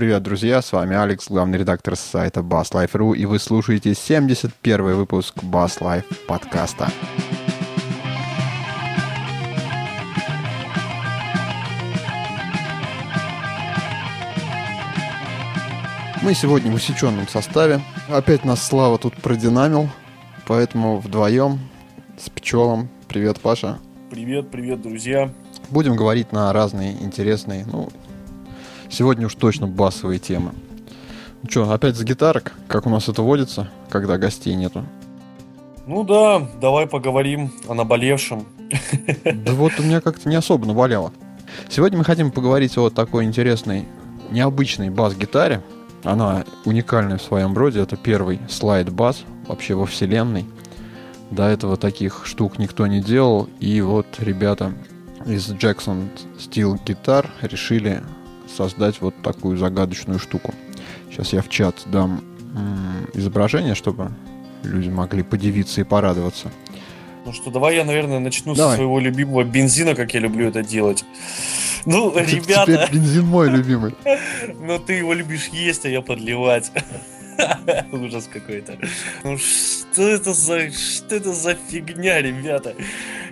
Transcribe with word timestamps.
Привет, 0.00 0.22
друзья, 0.22 0.62
с 0.62 0.72
вами 0.72 0.96
Алекс, 0.96 1.28
главный 1.28 1.58
редактор 1.58 1.94
сайта 1.94 2.40
BassLife.ru, 2.40 3.14
и 3.14 3.26
вы 3.26 3.38
слушаете 3.38 3.94
71 3.94 4.94
выпуск 4.94 5.36
Bass 5.42 5.78
Life 5.80 6.06
подкаста. 6.26 6.88
Мы 16.22 16.32
сегодня 16.32 16.72
в 16.72 16.76
усеченном 16.76 17.28
составе. 17.28 17.82
Опять 18.08 18.46
нас 18.46 18.66
Слава 18.66 18.96
тут 18.96 19.14
продинамил, 19.16 19.90
поэтому 20.46 20.96
вдвоем 20.96 21.58
с 22.16 22.30
Пчелом. 22.30 22.88
Привет, 23.06 23.38
Паша. 23.40 23.78
Привет, 24.10 24.50
привет, 24.50 24.80
друзья. 24.80 25.30
Будем 25.68 25.94
говорить 25.94 26.32
на 26.32 26.50
разные 26.54 26.92
интересные, 27.02 27.66
ну, 27.66 27.90
сегодня 28.90 29.26
уж 29.26 29.34
точно 29.34 29.66
басовые 29.66 30.18
темы. 30.18 30.52
Ну 31.42 31.50
что, 31.50 31.72
опять 31.72 31.96
с 31.96 32.02
гитарок, 32.02 32.52
как 32.68 32.86
у 32.86 32.90
нас 32.90 33.08
это 33.08 33.22
водится, 33.22 33.70
когда 33.88 34.18
гостей 34.18 34.54
нету? 34.54 34.84
Ну 35.86 36.04
да, 36.04 36.46
давай 36.60 36.86
поговорим 36.86 37.50
о 37.66 37.74
наболевшем. 37.74 38.46
Да 39.24 39.52
вот 39.52 39.72
у 39.78 39.82
меня 39.82 40.00
как-то 40.00 40.28
не 40.28 40.36
особо 40.36 40.66
наболело. 40.66 41.12
Сегодня 41.68 41.98
мы 41.98 42.04
хотим 42.04 42.30
поговорить 42.30 42.76
о 42.78 42.90
такой 42.90 43.24
интересной, 43.24 43.88
необычной 44.30 44.90
бас-гитаре, 44.90 45.62
она 46.04 46.44
уникальная 46.64 47.18
в 47.18 47.22
своем 47.22 47.56
роде. 47.56 47.80
Это 47.80 47.96
первый 47.96 48.40
слайд-бас 48.48 49.24
вообще 49.46 49.74
во 49.74 49.86
вселенной. 49.86 50.46
До 51.30 51.44
этого 51.44 51.76
таких 51.76 52.26
штук 52.26 52.58
никто 52.58 52.86
не 52.86 53.00
делал. 53.00 53.48
И 53.60 53.80
вот 53.80 54.06
ребята 54.18 54.72
из 55.26 55.50
Jackson 55.50 56.08
Steel 56.38 56.78
Guitar 56.84 57.26
решили 57.42 58.02
создать 58.56 59.00
вот 59.00 59.14
такую 59.22 59.56
загадочную 59.56 60.18
штуку. 60.18 60.54
Сейчас 61.10 61.32
я 61.32 61.42
в 61.42 61.48
чат 61.48 61.82
дам 61.86 62.22
изображение, 63.14 63.74
чтобы 63.74 64.10
люди 64.64 64.88
могли 64.88 65.22
подивиться 65.22 65.80
и 65.80 65.84
порадоваться. 65.84 66.50
Ну 67.24 67.32
что, 67.32 67.50
давай 67.50 67.76
я, 67.76 67.84
наверное, 67.84 68.18
начну 68.18 68.54
давай. 68.54 68.72
со 68.72 68.76
своего 68.76 68.98
любимого 68.98 69.44
бензина, 69.44 69.94
как 69.94 70.14
я 70.14 70.20
люблю 70.20 70.48
это 70.48 70.62
делать. 70.62 71.04
Ну, 71.84 72.12
ребята... 72.16 72.86
Теперь 72.86 73.00
бензин 73.00 73.24
мой 73.26 73.50
любимый. 73.50 73.94
Ну, 74.62 74.78
ты 74.78 74.94
его 74.94 75.12
любишь 75.12 75.48
есть, 75.52 75.84
а 75.84 75.88
я 75.88 76.00
подливать. 76.00 76.70
Ужас 77.92 78.28
какой-то. 78.32 78.78
Ну 79.24 79.38
что 79.38 80.02
это 80.02 80.32
за 80.32 80.70
что 80.70 81.16
это 81.16 81.32
за 81.32 81.54
фигня, 81.54 82.20
ребята? 82.20 82.74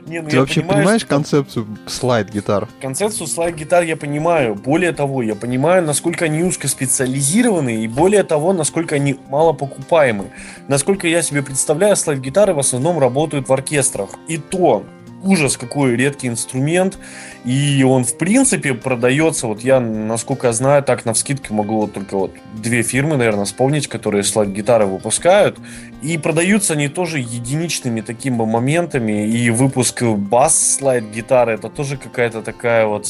Не, 0.07 0.23
ну 0.23 0.29
Ты 0.29 0.41
вообще 0.41 0.61
понимаю, 0.61 0.79
понимаешь 0.79 1.01
что... 1.03 1.11
концепцию 1.11 1.67
слайд-гитар? 1.87 2.69
Концепцию 2.81 3.27
слайд-гитар 3.27 3.85
я 3.85 3.97
понимаю. 3.97 4.55
Более 4.55 4.93
того, 4.93 5.23
я 5.23 5.35
понимаю, 5.35 5.83
насколько 5.83 6.25
они 6.25 6.43
узкоспециализированы, 6.43 7.85
и 7.85 7.89
более 7.89 8.23
того, 8.23 8.53
насколько 8.53 8.95
они 8.95 9.19
мало 9.29 9.53
покупаемы. 9.53 10.31
Насколько 10.67 11.09
я 11.09 11.23
себе 11.23 11.43
представляю, 11.43 11.97
слайд-гитары 11.97 12.55
в 12.55 12.59
основном 12.59 12.99
работают 12.99 13.49
в 13.49 13.53
оркестрах. 13.53 14.11
И 14.29 14.39
то, 14.39 14.85
ужас, 15.23 15.57
какой 15.57 15.97
редкий 15.97 16.29
инструмент. 16.29 16.99
И 17.45 17.83
он, 17.83 18.05
в 18.05 18.17
принципе, 18.19 18.75
продается, 18.75 19.47
вот 19.47 19.61
я, 19.61 19.81
насколько 19.81 20.49
я 20.49 20.53
знаю, 20.53 20.83
так 20.83 21.05
на 21.05 21.15
вскидке 21.15 21.53
могу 21.55 21.81
вот 21.81 21.93
только 21.93 22.17
вот 22.17 22.33
две 22.55 22.83
фирмы, 22.83 23.17
наверное, 23.17 23.45
вспомнить, 23.45 23.89
которые 23.89 24.25
слайд-гитары 24.25 24.87
выпускают. 24.87 25.59
И 26.03 26.19
продаются 26.19 26.75
они 26.75 26.89
тоже 26.89 27.19
единичными 27.19 28.01
такими 28.01 28.45
моментами. 28.45 29.27
И 29.27 29.51
выпуск 29.51 30.03
бас-слайд-гитары, 30.03 31.55
это 31.55 31.69
тоже 31.69 31.97
какая-то 31.97 32.43
такая 32.43 32.87
вот 32.87 33.07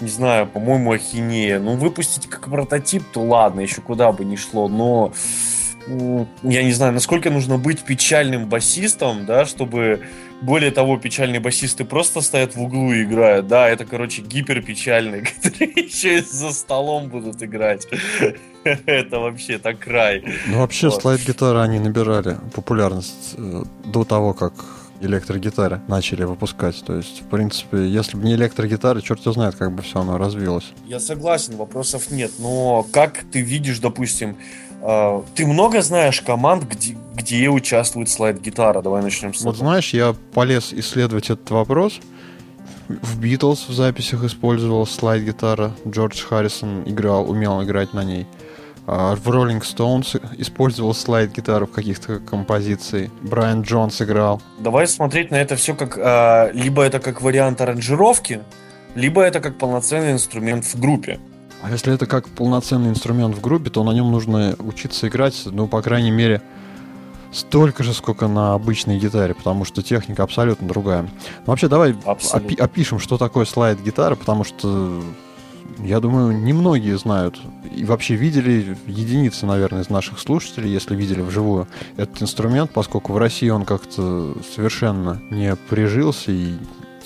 не 0.00 0.08
знаю, 0.08 0.46
по-моему, 0.46 0.92
ахинея. 0.92 1.58
Ну, 1.58 1.76
выпустить 1.76 2.26
как 2.26 2.50
прототип, 2.50 3.02
то 3.12 3.22
ладно, 3.22 3.60
еще 3.60 3.80
куда 3.80 4.12
бы 4.12 4.26
ни 4.26 4.36
шло, 4.36 4.68
но 4.68 5.12
я 6.42 6.62
не 6.64 6.72
знаю, 6.72 6.92
насколько 6.92 7.30
нужно 7.30 7.58
быть 7.58 7.80
печальным 7.80 8.46
басистом, 8.46 9.24
да, 9.24 9.44
чтобы 9.44 10.00
более 10.42 10.70
того, 10.70 10.98
печальные 10.98 11.40
басисты 11.40 11.84
просто 11.84 12.20
стоят 12.20 12.54
в 12.54 12.62
углу 12.62 12.92
и 12.92 13.02
играют. 13.02 13.46
Да, 13.46 13.68
это, 13.68 13.84
короче, 13.84 14.22
гиперпечальные, 14.22 15.22
которые 15.42 15.72
еще 15.86 16.18
и 16.18 16.20
за 16.20 16.52
столом 16.52 17.08
будут 17.08 17.42
играть. 17.42 17.86
Это 18.64 19.20
вообще 19.20 19.58
так 19.58 19.78
край. 19.78 20.24
Ну, 20.48 20.58
вообще, 20.58 20.90
слайд-гитары, 20.90 21.60
они 21.60 21.78
набирали 21.78 22.36
популярность 22.52 23.34
э, 23.36 23.62
до 23.84 24.04
того, 24.04 24.34
как 24.34 24.54
электрогитары 25.00 25.80
начали 25.88 26.24
выпускать. 26.24 26.82
То 26.84 26.96
есть, 26.96 27.22
в 27.22 27.26
принципе, 27.26 27.86
если 27.86 28.16
бы 28.16 28.24
не 28.24 28.34
электрогитары, 28.34 29.02
черт 29.02 29.20
его 29.20 29.32
знает, 29.32 29.54
как 29.54 29.72
бы 29.72 29.82
все 29.82 30.00
оно 30.00 30.18
развилось. 30.18 30.72
Я 30.86 31.00
согласен, 31.00 31.56
вопросов 31.56 32.10
нет. 32.10 32.32
Но 32.38 32.84
как 32.92 33.24
ты 33.30 33.40
видишь, 33.40 33.78
допустим, 33.78 34.36
ты 35.34 35.46
много 35.46 35.82
знаешь 35.82 36.20
команд, 36.20 36.64
где, 36.64 36.96
где 37.14 37.48
участвует 37.48 38.08
слайд-гитара? 38.08 38.82
Давай 38.82 39.02
начнем 39.02 39.34
с 39.34 39.38
этого. 39.38 39.50
Вот 39.50 39.56
знаешь, 39.58 39.92
я 39.92 40.14
полез 40.34 40.72
исследовать 40.72 41.30
этот 41.30 41.50
вопрос. 41.50 42.00
В 42.88 43.18
Битлз 43.18 43.68
в 43.68 43.72
записях 43.72 44.22
использовал 44.22 44.86
слайд-гитара. 44.86 45.72
Джордж 45.88 46.22
Харрисон 46.22 46.84
играл, 46.86 47.28
умел 47.28 47.62
играть 47.62 47.94
на 47.94 48.04
ней. 48.04 48.26
А, 48.86 49.16
в 49.16 49.28
Rolling 49.28 49.62
Stones 49.62 50.20
использовал 50.38 50.94
слайд-гитару 50.94 51.66
в 51.66 51.72
каких-то 51.72 52.20
композициях. 52.20 53.10
Брайан 53.22 53.62
Джонс 53.62 54.00
играл. 54.00 54.40
Давай 54.60 54.86
смотреть 54.86 55.32
на 55.32 55.36
это 55.36 55.56
все 55.56 55.74
как... 55.74 55.98
А, 55.98 56.50
либо 56.52 56.82
это 56.82 57.00
как 57.00 57.20
вариант 57.22 57.60
аранжировки, 57.60 58.42
либо 58.94 59.22
это 59.22 59.40
как 59.40 59.58
полноценный 59.58 60.12
инструмент 60.12 60.64
в 60.64 60.78
группе. 60.78 61.18
А 61.66 61.70
если 61.70 61.92
это 61.92 62.06
как 62.06 62.28
полноценный 62.28 62.90
инструмент 62.90 63.34
в 63.34 63.40
группе, 63.40 63.70
то 63.70 63.82
на 63.82 63.90
нем 63.90 64.12
нужно 64.12 64.54
учиться 64.60 65.08
играть, 65.08 65.42
ну, 65.46 65.66
по 65.66 65.82
крайней 65.82 66.12
мере, 66.12 66.40
столько 67.32 67.82
же, 67.82 67.92
сколько 67.92 68.28
на 68.28 68.54
обычной 68.54 69.00
гитаре, 69.00 69.34
потому 69.34 69.64
что 69.64 69.82
техника 69.82 70.22
абсолютно 70.22 70.68
другая. 70.68 71.02
Ну, 71.02 71.08
вообще, 71.46 71.66
давай 71.66 71.90
опи- 71.90 72.56
опишем, 72.56 73.00
что 73.00 73.18
такое 73.18 73.46
слайд-гитара, 73.46 74.14
потому 74.14 74.44
что, 74.44 75.02
я 75.80 75.98
думаю, 75.98 76.40
немногие 76.40 76.96
знают 76.98 77.40
и 77.74 77.84
вообще 77.84 78.14
видели 78.14 78.78
единицы, 78.86 79.44
наверное, 79.44 79.82
из 79.82 79.90
наших 79.90 80.20
слушателей, 80.20 80.70
если 80.70 80.94
видели 80.94 81.20
вживую 81.20 81.66
этот 81.96 82.22
инструмент, 82.22 82.70
поскольку 82.70 83.12
в 83.12 83.18
России 83.18 83.48
он 83.48 83.64
как-то 83.64 84.36
совершенно 84.54 85.20
не 85.30 85.56
прижился. 85.56 86.30
И 86.30 86.54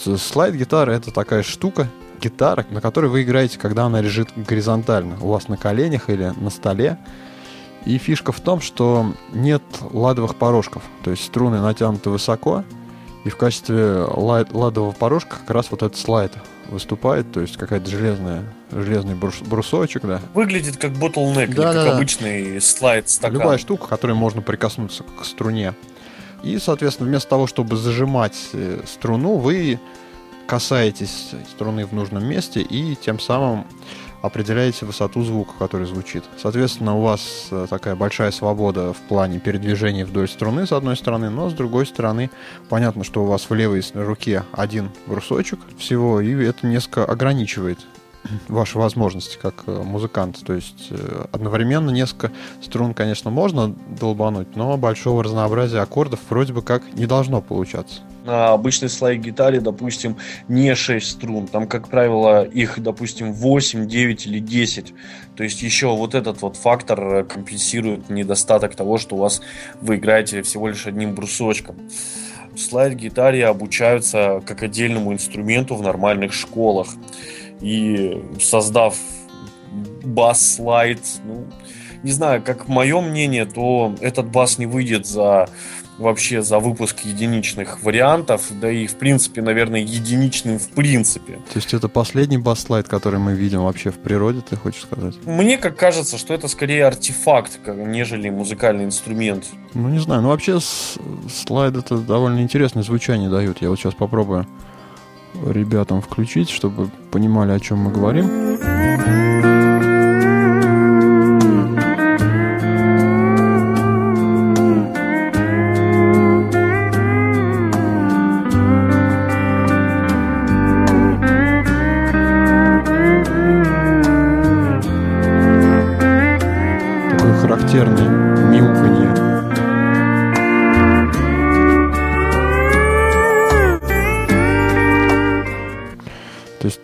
слайд-гитара— 0.05 0.91
это 0.93 1.11
такая 1.13 1.43
штука, 1.43 1.89
гитара, 2.21 2.67
на 2.71 2.81
которой 2.81 3.07
вы 3.07 3.23
играете, 3.23 3.59
когда 3.59 3.85
она 3.85 4.01
лежит 4.01 4.29
горизонтально, 4.37 5.17
у 5.21 5.29
вас 5.29 5.49
на 5.49 5.57
коленях 5.57 6.11
или 6.11 6.33
на 6.37 6.51
столе. 6.51 6.99
И 7.85 7.97
фишка 7.97 8.33
в 8.33 8.41
том, 8.41 8.61
что 8.61 9.15
нет 9.33 9.63
ладовых 9.81 10.37
порожков, 10.37 10.83
то 11.03 11.11
есть 11.11 11.25
струны 11.25 11.61
натянуты 11.61 12.11
высоко, 12.11 12.63
и 13.25 13.31
в 13.31 13.37
качестве 13.37 14.05
ладового 14.07 14.93
порожка 14.93 15.37
как 15.39 15.51
раз 15.51 15.71
вот 15.71 15.83
этот 15.83 15.99
слайд 15.99 16.33
выступает, 16.69 17.33
то 17.33 17.41
есть 17.41 17.57
какая-то 17.57 17.91
железная, 17.91 18.45
железный 18.71 19.15
брус, 19.15 19.41
брусочек, 19.41 20.03
да. 20.03 20.21
Выглядит 20.35 20.77
как 20.77 20.93
bottleneck, 20.93 21.55
да, 21.55 21.73
или 21.73 21.79
как 21.79 21.95
обычный 21.95 22.61
слайд 22.61 23.09
стакан. 23.09 23.39
Любая 23.39 23.59
штука, 23.59 23.87
которой 23.89 24.13
можно 24.13 24.43
прикоснуться 24.43 25.03
к 25.03 25.25
струне. 25.25 25.75
И, 26.43 26.59
соответственно, 26.59 27.09
вместо 27.09 27.29
того, 27.29 27.47
чтобы 27.47 27.77
зажимать 27.77 28.37
э, 28.53 28.81
струну, 28.87 29.37
вы 29.37 29.79
касаетесь 30.51 31.31
струны 31.49 31.87
в 31.87 31.93
нужном 31.93 32.25
месте 32.25 32.61
и 32.61 32.97
тем 32.97 33.21
самым 33.21 33.67
определяете 34.21 34.85
высоту 34.85 35.23
звука, 35.23 35.53
который 35.61 35.87
звучит. 35.87 36.25
Соответственно, 36.43 36.97
у 36.97 37.03
вас 37.03 37.47
э, 37.53 37.69
такая 37.71 37.95
большая 37.95 38.33
свобода 38.33 38.93
в 38.93 38.97
плане 38.97 39.39
передвижения 39.39 40.05
вдоль 40.05 40.29
струны, 40.29 40.67
с 40.67 40.73
одной 40.73 40.97
стороны, 40.97 41.31
но 41.31 41.51
с 41.51 41.53
другой 41.53 41.87
стороны, 41.87 42.31
понятно, 42.69 43.05
что 43.05 43.23
у 43.23 43.27
вас 43.27 43.49
в 43.49 43.55
левой 43.55 43.85
руке 43.95 44.43
один 44.51 44.91
брусочек 45.07 45.61
всего, 45.79 46.21
и 46.21 46.35
это 46.45 46.67
несколько 46.67 47.05
ограничивает 47.05 47.79
ваши 48.49 48.79
возможности 48.79 49.39
как 49.41 49.65
э, 49.67 49.83
музыкант. 49.83 50.41
То 50.45 50.55
есть 50.55 50.89
э, 50.91 51.27
одновременно 51.33 51.91
несколько 51.91 52.33
струн, 52.63 52.95
конечно, 52.95 53.31
можно 53.31 53.69
долбануть, 53.69 54.57
но 54.57 54.77
большого 54.77 55.25
разнообразия 55.25 55.81
аккордов 55.81 56.21
вроде 56.29 56.53
бы 56.53 56.63
как 56.63 56.83
не 56.95 57.07
должно 57.07 57.41
получаться 57.41 58.01
на 58.25 58.53
обычной 58.53 58.89
слайд-гитаре, 58.89 59.61
допустим, 59.61 60.17
не 60.49 60.75
6 60.75 61.11
струн. 61.11 61.47
Там, 61.47 61.67
как 61.67 61.89
правило, 61.89 62.45
их, 62.45 62.79
допустим, 62.81 63.33
8, 63.33 63.89
9 63.89 64.27
или 64.27 64.39
10. 64.39 64.95
То 65.37 65.43
есть 65.43 65.63
еще 65.63 65.89
вот 65.89 66.15
этот 66.15 66.43
вот 66.43 66.57
фактор 66.57 67.25
компенсирует 67.25 68.11
недостаток 68.11 68.75
того, 68.75 68.99
что 68.99 69.17
у 69.17 69.19
вас 69.19 69.41
вы 69.81 69.97
играете 69.97 70.43
всего 70.43 70.69
лишь 70.69 70.87
одним 70.87 71.15
брусочком. 71.15 71.77
Слайд-гитаре 72.57 73.47
обучаются 73.47 74.43
как 74.45 74.63
отдельному 74.63 75.13
инструменту 75.13 75.77
в 75.77 75.83
нормальных 75.83 76.33
школах. 76.33 76.89
И 77.61 78.23
создав 78.41 78.97
бас-слайд, 80.05 81.01
ну, 81.25 81.47
не 82.03 82.13
знаю, 82.13 82.43
как 82.43 82.69
мое 82.69 83.01
мнение, 83.01 83.45
то 83.45 83.95
этот 84.01 84.27
бас 84.27 84.59
не 84.59 84.67
выйдет 84.67 85.07
за 85.07 85.49
вообще 85.99 86.41
за 86.41 86.59
выпуск 86.59 87.01
единичных 87.05 87.83
вариантов, 87.83 88.47
да 88.51 88.71
и 88.71 88.87
в 88.87 88.97
принципе, 88.97 89.43
наверное, 89.43 89.81
единичным 89.81 90.59
в 90.59 90.71
принципе. 90.71 91.35
То 91.35 91.57
есть 91.57 91.75
это 91.75 91.89
последний 91.89 92.39
бас-слайд, 92.39 92.89
который 92.89 93.21
мы 93.21 93.35
видим 93.35 93.65
вообще 93.65 93.91
в 93.91 93.99
природе, 93.99 94.41
ты 94.41 94.57
хочешь 94.57 94.83
сказать? 94.83 95.15
Мне 95.27 95.59
как 95.59 95.77
кажется, 95.77 96.17
что 96.17 96.33
это 96.33 96.49
скорее 96.49 96.87
артефакт, 96.87 97.61
нежели 97.67 98.31
музыкальный 98.31 98.85
инструмент. 98.85 99.45
Ну 99.75 99.91
не 99.91 99.99
знаю, 99.99 100.23
ну 100.23 100.29
вообще 100.29 100.59
слайды 101.31 101.81
это 101.81 101.99
довольно 101.99 102.41
интересное 102.41 102.83
звучание 102.83 103.29
дают. 103.29 103.61
Я 103.61 103.69
вот 103.69 103.79
сейчас 103.79 103.95
попробую 103.95 104.47
ребятам 105.47 106.01
включить, 106.01 106.51
чтобы 106.51 106.91
понимали, 107.11 107.53
о 107.53 107.61
чем 107.61 107.79
мы 107.79 107.93
говорим. 107.93 108.59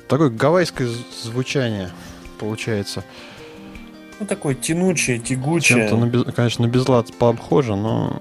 Такое 0.09 0.31
гавайское 0.31 0.89
звучание 1.23 1.91
получается. 2.39 3.05
Ну, 4.19 4.27
такое 4.27 4.55
тянучее, 4.55 5.19
тягучее. 5.19 5.89
Чем-то, 5.89 6.25
на, 6.25 6.33
конечно, 6.33 6.67
на 6.67 6.71
безлад 6.71 7.13
похоже, 7.19 7.77
но 7.77 8.21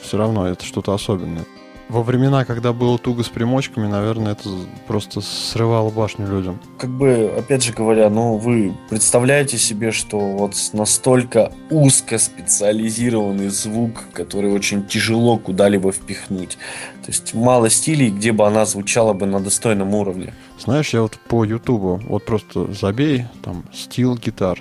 все 0.00 0.16
равно 0.16 0.46
это 0.46 0.64
что-то 0.64 0.94
особенное. 0.94 1.44
Во 1.88 2.02
времена, 2.02 2.44
когда 2.44 2.72
было 2.72 2.96
туго 2.96 3.22
с 3.22 3.28
примочками, 3.28 3.86
наверное, 3.86 4.32
это 4.32 4.48
просто 4.86 5.20
срывало 5.20 5.90
башню 5.90 6.26
людям. 6.26 6.58
Как 6.78 6.88
бы, 6.88 7.30
опять 7.36 7.64
же 7.64 7.72
говоря, 7.72 8.08
ну, 8.08 8.38
вы 8.38 8.72
представляете 8.88 9.58
себе, 9.58 9.90
что 9.92 10.18
вот 10.18 10.54
настолько 10.72 11.52
узко 11.70 12.16
специализированный 12.18 13.48
звук, 13.48 14.04
который 14.14 14.52
очень 14.52 14.86
тяжело 14.86 15.36
куда-либо 15.36 15.92
впихнуть. 15.92 16.56
То 17.02 17.08
есть 17.08 17.34
мало 17.34 17.68
стилей, 17.68 18.10
где 18.10 18.32
бы 18.32 18.46
она 18.46 18.64
звучала 18.64 19.12
бы 19.12 19.26
на 19.26 19.40
достойном 19.40 19.94
уровне. 19.94 20.32
Знаешь, 20.58 20.90
я 20.90 21.02
вот 21.02 21.18
по 21.28 21.44
Ютубу, 21.44 22.00
вот 22.06 22.24
просто 22.24 22.72
забей, 22.72 23.26
там, 23.42 23.64
стил 23.72 24.16
гитар. 24.16 24.60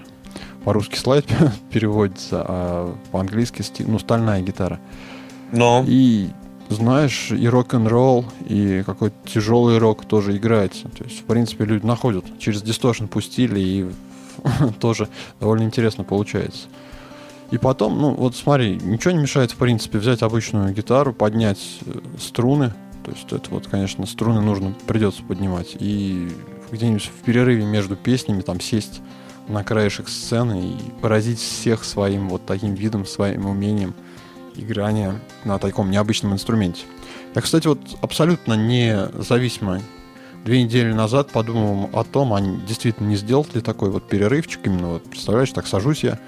По-русски 0.66 0.98
слайд 0.98 1.26
переводится, 1.72 2.44
а 2.48 2.96
по-английски 3.12 3.62
стил, 3.62 3.88
ну, 3.90 4.00
стальная 4.00 4.42
гитара. 4.42 4.80
Но. 5.52 5.86
И 5.88 6.30
знаешь, 6.70 7.32
и 7.32 7.48
рок-н-ролл, 7.48 8.26
и 8.48 8.82
какой-то 8.86 9.16
тяжелый 9.28 9.78
рок 9.78 10.06
тоже 10.06 10.38
играется. 10.38 10.88
То 10.90 11.04
есть, 11.04 11.20
в 11.22 11.26
принципе, 11.26 11.66
люди 11.66 11.86
находят. 11.86 12.26
Через 12.40 12.62
дисторшн 12.62 13.06
пустили, 13.06 13.60
и 13.60 13.92
тоже 14.80 15.10
довольно 15.40 15.64
интересно 15.64 16.04
получается. 16.04 16.68
И 17.52 17.58
потом, 17.58 18.00
ну, 18.00 18.14
вот 18.14 18.36
смотри, 18.36 18.78
ничего 18.82 19.12
не 19.12 19.20
мешает, 19.20 19.52
в 19.52 19.58
принципе, 19.58 19.98
взять 20.00 20.22
обычную 20.22 20.74
гитару, 20.74 21.14
поднять 21.14 21.60
э, 21.86 22.00
струны. 22.18 22.74
То 23.04 23.12
есть 23.12 23.32
это 23.32 23.50
вот, 23.50 23.68
конечно, 23.68 24.06
струны 24.06 24.42
нужно, 24.42 24.74
придется 24.88 25.24
поднимать. 25.24 25.76
И 25.80 26.30
где-нибудь 26.72 27.04
в 27.04 27.26
перерыве 27.26 27.66
между 27.66 27.96
песнями 27.96 28.42
там 28.42 28.62
сесть 28.62 29.02
на 29.50 29.64
краешек 29.64 30.08
сцены 30.08 30.72
и 30.72 31.02
поразить 31.02 31.40
всех 31.40 31.84
своим 31.84 32.30
вот 32.30 32.46
таким 32.46 32.74
видом, 32.74 33.06
своим 33.06 33.46
умением– 33.46 33.94
играния 34.56 35.20
на 35.44 35.58
таком 35.60 35.92
необычном 35.92 36.34
инструменте. 36.34 36.84
Я, 37.36 37.42
кстати, 37.42 37.68
вот 37.68 37.80
абсолютно 38.02 38.54
независимо 38.54 39.82
две 40.46 40.64
недели 40.64 40.92
назад 40.92 41.32
подумал 41.32 41.90
о 41.94 42.04
том, 42.04 42.34
а 42.34 42.42
действительно 42.42 43.08
не 43.08 43.16
сделать 43.16 43.54
ли 43.56 43.62
такой 43.62 43.90
вот 43.90 44.08
перерывчик 44.08 44.60
именно, 44.66 44.94
вот, 44.94 45.04
представляешь, 45.10 45.52
так 45.52 45.68
сажусь 45.68 46.04
я 46.04 46.20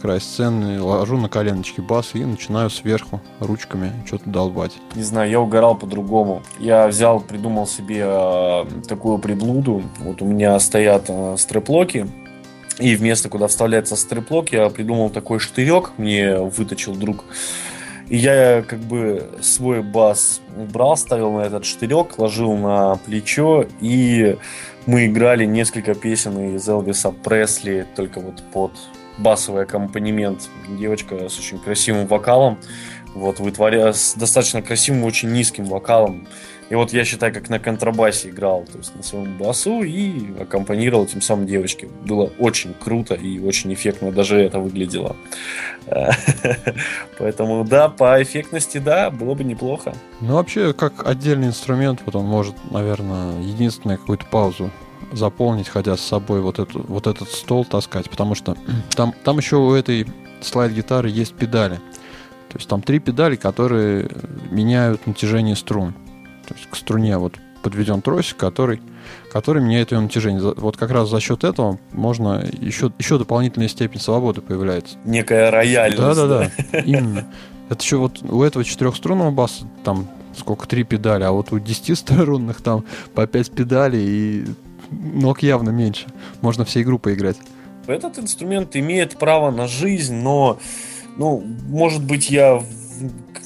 край 0.00 0.20
сцены, 0.20 0.80
ложу 0.80 1.16
на 1.16 1.28
коленочки 1.28 1.80
бас 1.80 2.10
и 2.14 2.24
начинаю 2.24 2.70
сверху 2.70 3.20
ручками 3.40 3.92
что-то 4.06 4.28
долбать. 4.28 4.72
Не 4.94 5.02
знаю, 5.02 5.30
я 5.30 5.40
угорал 5.40 5.76
по-другому. 5.76 6.42
Я 6.58 6.88
взял, 6.88 7.20
придумал 7.20 7.66
себе 7.66 8.04
э, 8.04 8.64
такую 8.88 9.18
приблуду. 9.18 9.82
Вот 10.00 10.22
у 10.22 10.24
меня 10.24 10.58
стоят 10.58 11.04
э, 11.08 11.36
стреплоки, 11.38 12.06
и 12.78 12.94
вместо, 12.94 13.28
куда 13.28 13.46
вставляется 13.46 13.96
стриплок, 13.96 14.52
я 14.52 14.68
придумал 14.68 15.08
такой 15.08 15.38
штырек, 15.38 15.92
мне 15.96 16.38
выточил 16.38 16.94
друг. 16.94 17.24
И 18.08 18.16
я 18.16 18.62
как 18.62 18.80
бы 18.80 19.30
свой 19.40 19.82
бас 19.82 20.40
убрал, 20.56 20.96
ставил 20.96 21.32
на 21.32 21.40
этот 21.40 21.64
штырек, 21.64 22.18
ложил 22.18 22.54
на 22.56 22.96
плечо, 22.96 23.66
и 23.80 24.36
мы 24.84 25.06
играли 25.06 25.44
несколько 25.44 25.94
песен 25.94 26.56
из 26.56 26.68
Элвиса 26.68 27.10
Пресли, 27.10 27.86
только 27.96 28.20
вот 28.20 28.42
под 28.52 28.72
басовый 29.18 29.62
аккомпанемент. 29.62 30.48
Девочка 30.68 31.28
с 31.28 31.38
очень 31.38 31.58
красивым 31.58 32.06
вокалом, 32.06 32.58
вот, 33.14 33.40
вытворя... 33.40 33.92
с 33.92 34.14
достаточно 34.14 34.62
красивым, 34.62 35.04
очень 35.04 35.32
низким 35.32 35.64
вокалом. 35.64 36.26
И 36.68 36.74
вот 36.74 36.92
я 36.92 37.04
считаю, 37.04 37.32
как 37.32 37.48
на 37.48 37.60
контрабасе 37.60 38.30
играл, 38.30 38.64
то 38.64 38.78
есть 38.78 38.94
на 38.96 39.02
своем 39.02 39.36
басу 39.38 39.82
и 39.82 40.36
аккомпанировал 40.40 41.06
тем 41.06 41.22
самым 41.22 41.46
девочке. 41.46 41.88
Было 42.04 42.32
очень 42.38 42.74
круто 42.74 43.14
и 43.14 43.38
очень 43.38 43.72
эффектно 43.72 44.10
даже 44.10 44.40
это 44.40 44.58
выглядело. 44.58 45.14
Поэтому 47.18 47.64
да, 47.64 47.88
по 47.88 48.20
эффектности, 48.20 48.78
да, 48.78 49.10
было 49.10 49.34
бы 49.34 49.44
неплохо. 49.44 49.94
Ну 50.20 50.34
вообще, 50.34 50.72
как 50.72 51.06
отдельный 51.06 51.46
инструмент, 51.46 52.02
вот 52.04 52.16
он 52.16 52.24
может, 52.24 52.56
наверное, 52.72 53.40
единственную 53.40 53.98
какую-то 53.98 54.26
паузу 54.26 54.70
заполнить, 55.12 55.68
хотя 55.68 55.96
с 55.96 56.00
собой 56.00 56.40
вот, 56.40 56.58
эту, 56.58 56.82
вот 56.82 57.06
этот 57.06 57.28
стол 57.30 57.64
таскать, 57.64 58.10
потому 58.10 58.34
что 58.34 58.56
там, 58.94 59.14
там 59.24 59.38
еще 59.38 59.56
у 59.56 59.72
этой 59.72 60.06
слайд-гитары 60.40 61.08
есть 61.08 61.34
педали. 61.34 61.76
То 62.48 62.58
есть 62.58 62.68
там 62.68 62.82
три 62.82 62.98
педали, 62.98 63.36
которые 63.36 64.08
меняют 64.50 65.06
натяжение 65.06 65.56
струн. 65.56 65.92
То 66.46 66.54
есть 66.54 66.70
к 66.70 66.76
струне 66.76 67.18
вот 67.18 67.34
подведен 67.62 68.00
тросик, 68.00 68.36
который, 68.36 68.80
который 69.32 69.62
меняет 69.62 69.90
ее 69.90 70.00
натяжение. 70.00 70.54
Вот 70.56 70.76
как 70.76 70.90
раз 70.90 71.10
за 71.10 71.20
счет 71.20 71.42
этого 71.42 71.78
можно 71.92 72.44
еще, 72.60 72.92
еще 72.98 73.18
дополнительная 73.18 73.68
степень 73.68 74.00
свободы 74.00 74.40
появляется. 74.40 74.96
Некая 75.04 75.50
рояльность. 75.50 76.00
Да-да-да, 76.00 76.78
именно. 76.84 77.26
Это 77.68 77.82
еще 77.82 77.96
вот 77.96 78.22
у 78.22 78.42
этого 78.42 78.64
четырехструнного 78.64 79.32
баса 79.32 79.64
там 79.82 80.08
сколько, 80.36 80.68
три 80.68 80.84
педали, 80.84 81.24
а 81.24 81.32
вот 81.32 81.52
у 81.52 81.58
десятиструнных 81.58 82.60
там 82.60 82.84
по 83.14 83.26
пять 83.26 83.50
педалей 83.50 84.04
и 84.04 84.44
ног 84.90 85.42
явно 85.42 85.70
меньше. 85.70 86.06
Можно 86.40 86.64
всей 86.64 86.84
группой 86.84 87.14
играть. 87.14 87.36
Этот 87.86 88.18
инструмент 88.18 88.74
имеет 88.76 89.16
право 89.18 89.50
на 89.50 89.68
жизнь, 89.68 90.16
но, 90.16 90.58
ну, 91.16 91.42
может 91.68 92.04
быть, 92.04 92.30
я 92.30 92.62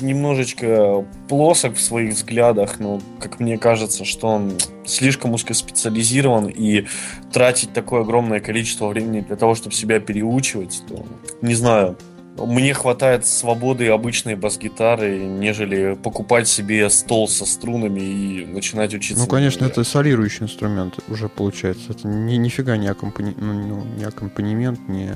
немножечко 0.01 1.05
плосок 1.29 1.77
в 1.77 1.81
своих 1.81 2.15
взглядах, 2.15 2.81
но, 2.81 3.01
как 3.19 3.41
мне 3.41 3.59
кажется, 3.59 4.05
что 4.05 4.29
он 4.29 4.53
слишком 4.85 5.33
узкоспециализирован, 5.33 6.47
и 6.47 6.87
тратить 7.33 7.73
такое 7.73 8.03
огромное 8.03 8.41
количество 8.41 8.89
времени 8.89 9.21
для 9.21 9.37
того, 9.37 9.55
чтобы 9.55 9.75
себя 9.75 10.01
переучивать, 10.01 10.83
то, 10.89 11.05
не 11.43 11.55
знаю, 11.55 11.97
мне 12.37 12.75
хватает 12.75 13.27
свободы 13.27 13.89
обычной 13.89 14.35
бас-гитары, 14.35 15.19
нежели 15.19 15.95
покупать 15.95 16.49
себе 16.49 16.89
стол 16.91 17.29
со 17.29 17.45
струнами 17.45 18.01
и 18.01 18.47
начинать 18.47 18.95
учиться. 18.95 19.23
Ну, 19.23 19.29
конечно, 19.29 19.65
это 19.65 19.85
солирующий 19.85 20.45
инструмент 20.45 20.99
уже 21.09 21.29
получается. 21.29 21.93
Это 21.93 22.09
ни, 22.09 22.37
нифига 22.37 22.77
не, 22.77 22.89
аккомпани... 22.89 23.35
ну, 23.39 23.85
не 23.97 24.05
аккомпанемент, 24.05 24.89
не 24.89 25.13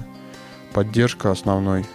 поддержка 0.73 1.31
основной 1.31 1.87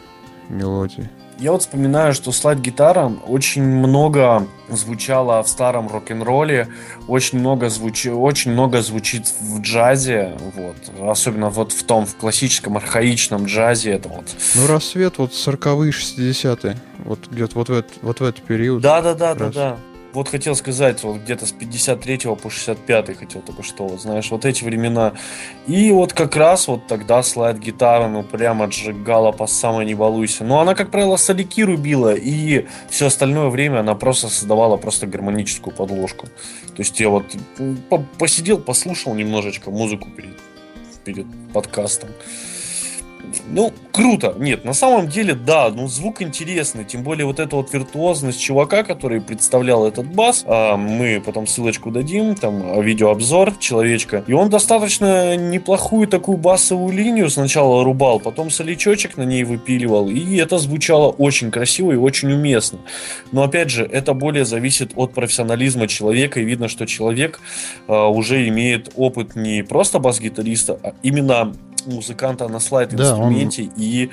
мелодии. 0.49 1.09
Я 1.39 1.53
вот 1.53 1.61
вспоминаю, 1.61 2.13
что 2.13 2.33
слайд-гитара 2.33 3.13
очень 3.25 3.63
много 3.63 4.45
звучала 4.67 5.41
в 5.41 5.47
старом 5.47 5.87
рок-н-ролле, 5.87 6.67
очень 7.07 7.39
много, 7.39 7.69
звуч... 7.69 8.07
очень 8.07 8.51
много 8.51 8.81
звучит 8.81 9.33
в 9.39 9.61
джазе, 9.61 10.37
вот. 10.55 10.75
особенно 11.09 11.49
вот 11.49 11.71
в 11.71 11.83
том, 11.83 12.05
в 12.05 12.15
классическом 12.17 12.75
архаичном 12.75 13.45
джазе. 13.45 13.91
Это 13.91 14.09
вот. 14.09 14.25
Ну, 14.55 14.67
рассвет 14.67 15.17
вот 15.17 15.31
40-е, 15.31 15.91
60-е, 15.91 16.77
вот 17.05 17.19
где-то 17.31 17.55
вот 17.55 17.69
в, 17.69 17.73
этот, 17.73 17.91
вот 18.01 18.19
в 18.19 18.23
этот 18.23 18.41
период. 18.41 18.81
Да-да-да, 18.81 19.33
да-да. 19.33 19.77
Вот 20.11 20.27
хотел 20.27 20.55
сказать, 20.55 21.03
вот 21.03 21.21
где-то 21.21 21.45
с 21.45 21.51
53 21.51 22.35
по 22.41 22.49
65 22.49 23.17
хотел 23.17 23.41
только 23.41 23.61
что, 23.61 23.87
вот, 23.87 24.01
знаешь, 24.01 24.31
вот 24.31 24.43
эти 24.43 24.63
времена. 24.63 25.13
И 25.67 25.91
вот 25.91 26.13
как 26.13 26.35
раз 26.35 26.67
вот 26.67 26.87
тогда 26.87 27.21
слайд-гитара, 27.21 28.07
ну, 28.07 28.23
прямо 28.23 28.65
отжигала 28.65 29.31
по 29.31 29.45
самой 29.45 29.85
не 29.85 29.93
балуйся. 29.93 30.43
Но 30.43 30.59
она, 30.59 30.73
как 30.73 30.89
правило, 30.89 31.15
соляки 31.15 31.63
рубила, 31.63 32.13
и 32.15 32.65
все 32.89 33.07
остальное 33.07 33.49
время 33.49 33.79
она 33.79 33.93
просто 33.93 34.29
создавала 34.29 34.77
просто 34.77 35.05
гармоническую 35.05 35.75
подложку. 35.75 36.25
То 36.25 36.79
есть 36.81 36.99
я 36.99 37.09
вот 37.09 37.25
посидел, 38.17 38.57
послушал 38.57 39.13
немножечко 39.13 39.69
музыку 39.69 40.09
перед, 40.09 40.37
перед 41.03 41.27
подкастом. 41.53 42.09
Ну, 43.47 43.73
круто. 43.91 44.35
Нет, 44.37 44.65
на 44.65 44.73
самом 44.73 45.07
деле, 45.07 45.33
да, 45.33 45.69
ну, 45.69 45.87
звук 45.87 46.21
интересный. 46.21 46.85
Тем 46.85 47.03
более 47.03 47.25
вот 47.25 47.39
эта 47.39 47.55
вот 47.55 47.73
виртуозность 47.73 48.41
чувака, 48.41 48.83
который 48.83 49.21
представлял 49.21 49.85
этот 49.85 50.05
бас. 50.05 50.43
А, 50.47 50.77
мы 50.77 51.21
потом 51.25 51.47
ссылочку 51.47 51.91
дадим, 51.91 52.35
там, 52.35 52.81
видеообзор 52.81 53.55
человечка. 53.59 54.23
И 54.27 54.33
он 54.33 54.49
достаточно 54.49 55.35
неплохую 55.35 56.07
такую 56.07 56.37
басовую 56.37 56.93
линию 56.93 57.29
сначала 57.29 57.83
рубал, 57.83 58.19
потом 58.19 58.49
солячочек 58.49 59.17
на 59.17 59.23
ней 59.23 59.43
выпиливал. 59.43 60.09
И 60.09 60.37
это 60.37 60.57
звучало 60.57 61.09
очень 61.09 61.51
красиво 61.51 61.91
и 61.91 61.95
очень 61.95 62.31
уместно. 62.31 62.79
Но, 63.31 63.43
опять 63.43 63.69
же, 63.69 63.83
это 63.83 64.13
более 64.13 64.45
зависит 64.45 64.91
от 64.95 65.13
профессионализма 65.13 65.87
человека. 65.87 66.39
И 66.39 66.45
видно, 66.45 66.67
что 66.67 66.85
человек 66.85 67.39
а, 67.87 68.07
уже 68.07 68.47
имеет 68.47 68.91
опыт 68.95 69.35
не 69.35 69.63
просто 69.63 69.99
бас-гитариста, 69.99 70.79
а 70.83 70.93
именно 71.03 71.53
музыканта 71.85 72.47
на 72.47 72.59
слайд-инструменте, 72.59 73.63
да, 73.63 73.69
он... 73.69 73.73
и 73.77 74.09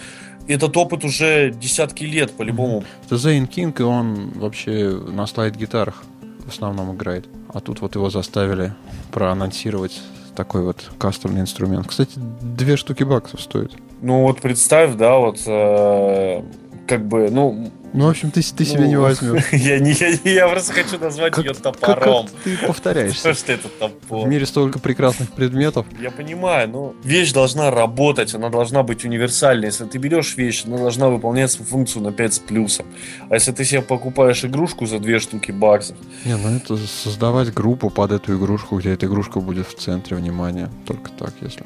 этот 0.48 0.76
опыт 0.76 1.04
уже 1.04 1.50
десятки 1.50 2.04
лет, 2.04 2.32
по-любому. 2.32 2.84
Это 3.04 3.16
Зейн 3.16 3.46
Кинг, 3.46 3.80
и 3.80 3.82
он 3.82 4.30
вообще 4.36 4.90
на 4.90 5.26
слайд-гитарах 5.26 6.04
в 6.44 6.48
основном 6.48 6.94
играет. 6.94 7.26
А 7.52 7.60
тут 7.60 7.80
вот 7.80 7.94
его 7.96 8.10
заставили 8.10 8.72
проанонсировать 9.10 10.00
такой 10.36 10.62
вот 10.62 10.90
кастомный 10.98 11.40
инструмент. 11.40 11.88
Кстати, 11.88 12.12
две 12.16 12.76
штуки 12.76 13.02
баксов 13.02 13.40
стоит. 13.40 13.72
Ну 14.02 14.22
вот 14.22 14.40
представь, 14.40 14.94
да, 14.94 15.16
вот 15.16 15.40
э, 15.46 16.42
как 16.86 17.06
бы, 17.06 17.30
ну, 17.30 17.70
ну, 17.92 18.06
в 18.06 18.10
общем, 18.10 18.30
ты, 18.30 18.42
ты 18.42 18.64
себе 18.66 18.80
ну, 18.80 18.86
не 18.88 18.96
возьмешь. 19.00 19.42
Я, 19.52 19.78
не, 19.78 19.92
я, 19.92 20.08
я 20.30 20.48
просто 20.48 20.74
хочу 20.74 20.98
назвать 20.98 21.32
как, 21.32 21.44
ее 21.44 21.54
топором. 21.54 22.26
Как, 22.26 22.34
как 22.34 22.42
ты 22.44 22.66
повторяешься. 22.66 23.32
Что 23.32 23.52
это 23.52 23.68
топор? 23.68 24.26
В 24.26 24.28
мире 24.28 24.44
столько 24.44 24.78
прекрасных 24.78 25.32
предметов. 25.32 25.86
Я 25.98 26.10
понимаю, 26.10 26.68
но 26.68 26.94
вещь 27.02 27.32
должна 27.32 27.70
работать, 27.70 28.34
она 28.34 28.50
должна 28.50 28.82
быть 28.82 29.04
универсальной. 29.06 29.68
Если 29.68 29.86
ты 29.86 29.96
берешь 29.96 30.36
вещь, 30.36 30.64
она 30.66 30.76
должна 30.76 31.08
выполнять 31.08 31.50
свою 31.50 31.70
функцию 31.70 32.02
на 32.02 32.12
5 32.12 32.34
с 32.34 32.38
плюсом. 32.38 32.84
А 33.30 33.34
если 33.34 33.52
ты 33.52 33.64
себе 33.64 33.80
покупаешь 33.80 34.44
игрушку 34.44 34.84
за 34.84 34.98
две 34.98 35.18
штуки 35.18 35.50
баксов... 35.50 35.96
Не, 36.26 36.36
ну 36.36 36.56
это 36.56 36.76
создавать 36.76 37.54
группу 37.54 37.88
под 37.88 38.12
эту 38.12 38.36
игрушку, 38.36 38.78
где 38.78 38.92
эта 38.92 39.06
игрушка 39.06 39.40
будет 39.40 39.66
в 39.66 39.74
центре 39.74 40.16
внимания. 40.16 40.70
Только 40.86 41.10
так, 41.10 41.32
если... 41.40 41.64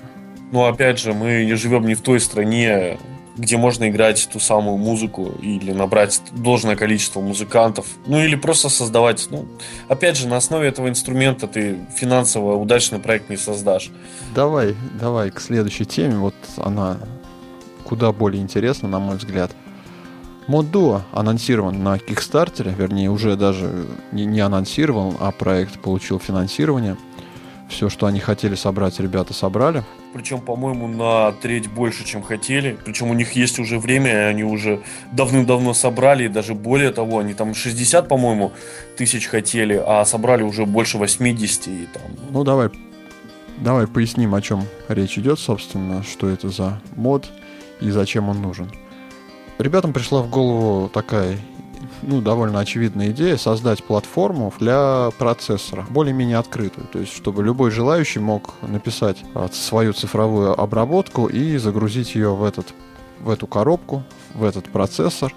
Ну, 0.52 0.64
опять 0.64 0.98
же, 0.98 1.12
мы 1.12 1.44
не 1.44 1.54
живем 1.54 1.86
не 1.86 1.94
в 1.94 2.00
той 2.02 2.20
стране, 2.20 2.98
где 3.36 3.56
можно 3.56 3.88
играть 3.88 4.28
ту 4.32 4.40
самую 4.40 4.76
музыку 4.76 5.32
или 5.40 5.72
набрать 5.72 6.20
должное 6.32 6.76
количество 6.76 7.20
музыкантов, 7.20 7.86
ну 8.06 8.20
или 8.20 8.34
просто 8.34 8.68
создавать, 8.68 9.26
ну, 9.30 9.46
опять 9.88 10.16
же, 10.16 10.28
на 10.28 10.36
основе 10.36 10.68
этого 10.68 10.88
инструмента 10.88 11.46
ты 11.46 11.78
финансово 11.94 12.56
удачный 12.56 12.98
проект 12.98 13.30
не 13.30 13.36
создашь. 13.36 13.90
Давай, 14.34 14.74
давай 15.00 15.30
к 15.30 15.40
следующей 15.40 15.84
теме, 15.84 16.16
вот 16.16 16.34
она 16.56 16.98
куда 17.84 18.12
более 18.12 18.42
интересна, 18.42 18.88
на 18.88 18.98
мой 18.98 19.16
взгляд. 19.16 19.52
Мод 20.46 20.66
Duo 20.66 21.02
анонсирован 21.12 21.82
на 21.82 21.98
Кикстартере, 21.98 22.74
вернее, 22.76 23.10
уже 23.10 23.36
даже 23.36 23.86
не, 24.10 24.24
не 24.24 24.40
анонсирован, 24.40 25.16
а 25.20 25.30
проект 25.30 25.80
получил 25.80 26.18
финансирование– 26.18 26.96
все, 27.70 27.88
что 27.88 28.06
они 28.06 28.20
хотели 28.20 28.56
собрать, 28.56 29.00
ребята 29.00 29.32
собрали. 29.32 29.84
Причем, 30.12 30.40
по-моему, 30.40 30.88
на 30.88 31.32
треть 31.32 31.68
больше, 31.68 32.04
чем 32.04 32.22
хотели. 32.22 32.76
Причем 32.84 33.10
у 33.10 33.14
них 33.14 33.32
есть 33.32 33.58
уже 33.58 33.78
время, 33.78 34.10
и 34.10 34.24
они 34.30 34.42
уже 34.42 34.82
давным-давно 35.12 35.72
собрали. 35.72 36.24
И 36.24 36.28
даже 36.28 36.54
более 36.54 36.90
того, 36.90 37.20
они 37.20 37.34
там 37.34 37.54
60, 37.54 38.08
по-моему, 38.08 38.52
тысяч 38.96 39.26
хотели, 39.26 39.80
а 39.84 40.04
собрали 40.04 40.42
уже 40.42 40.66
больше 40.66 40.98
80. 40.98 41.68
И 41.68 41.88
там... 41.92 42.02
Ну, 42.30 42.42
давай, 42.42 42.70
давай 43.58 43.86
поясним, 43.86 44.34
о 44.34 44.42
чем 44.42 44.64
речь 44.88 45.16
идет, 45.16 45.38
собственно, 45.38 46.02
что 46.02 46.28
это 46.28 46.48
за 46.48 46.80
мод 46.96 47.30
и 47.80 47.90
зачем 47.90 48.28
он 48.28 48.42
нужен. 48.42 48.70
Ребятам 49.58 49.92
пришла 49.92 50.22
в 50.22 50.30
голову 50.30 50.88
такая 50.88 51.38
ну, 52.02 52.20
довольно 52.20 52.60
очевидная 52.60 53.10
идея 53.10 53.36
создать 53.36 53.84
платформу 53.84 54.52
для 54.58 55.10
процессора, 55.18 55.86
более-менее 55.90 56.38
открытую, 56.38 56.86
то 56.86 56.98
есть 56.98 57.14
чтобы 57.14 57.42
любой 57.42 57.70
желающий 57.70 58.20
мог 58.20 58.54
написать 58.62 59.18
а, 59.34 59.48
свою 59.52 59.92
цифровую 59.92 60.58
обработку 60.60 61.26
и 61.26 61.56
загрузить 61.58 62.14
ее 62.14 62.34
в, 62.34 62.44
этот, 62.44 62.74
в 63.20 63.30
эту 63.30 63.46
коробку, 63.46 64.02
в 64.34 64.44
этот 64.44 64.68
процессор, 64.70 65.34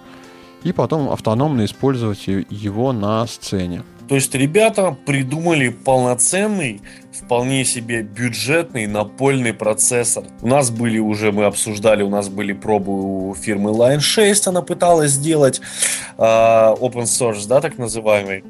и 0.63 0.71
потом 0.71 1.09
автономно 1.09 1.65
использовать 1.65 2.25
его 2.27 2.93
на 2.93 3.27
сцене. 3.27 3.83
То 4.07 4.15
есть 4.15 4.35
ребята 4.35 4.95
придумали 5.05 5.69
полноценный, 5.69 6.81
вполне 7.11 7.63
себе 7.63 8.01
бюджетный 8.01 8.85
напольный 8.85 9.53
процессор. 9.53 10.25
У 10.41 10.47
нас 10.47 10.71
были 10.71 10.99
уже, 10.99 11.31
мы 11.31 11.45
обсуждали, 11.45 12.03
у 12.03 12.09
нас 12.09 12.27
были 12.27 12.53
пробы 12.53 12.91
у 12.91 13.33
фирмы 13.33 13.71
Line 13.71 13.99
6, 13.99 14.47
она 14.47 14.61
пыталась 14.61 15.11
сделать 15.11 15.61
э, 16.17 16.21
open 16.21 17.03
source, 17.03 17.47
да, 17.47 17.61
так 17.61 17.77
называемый. 17.77 18.43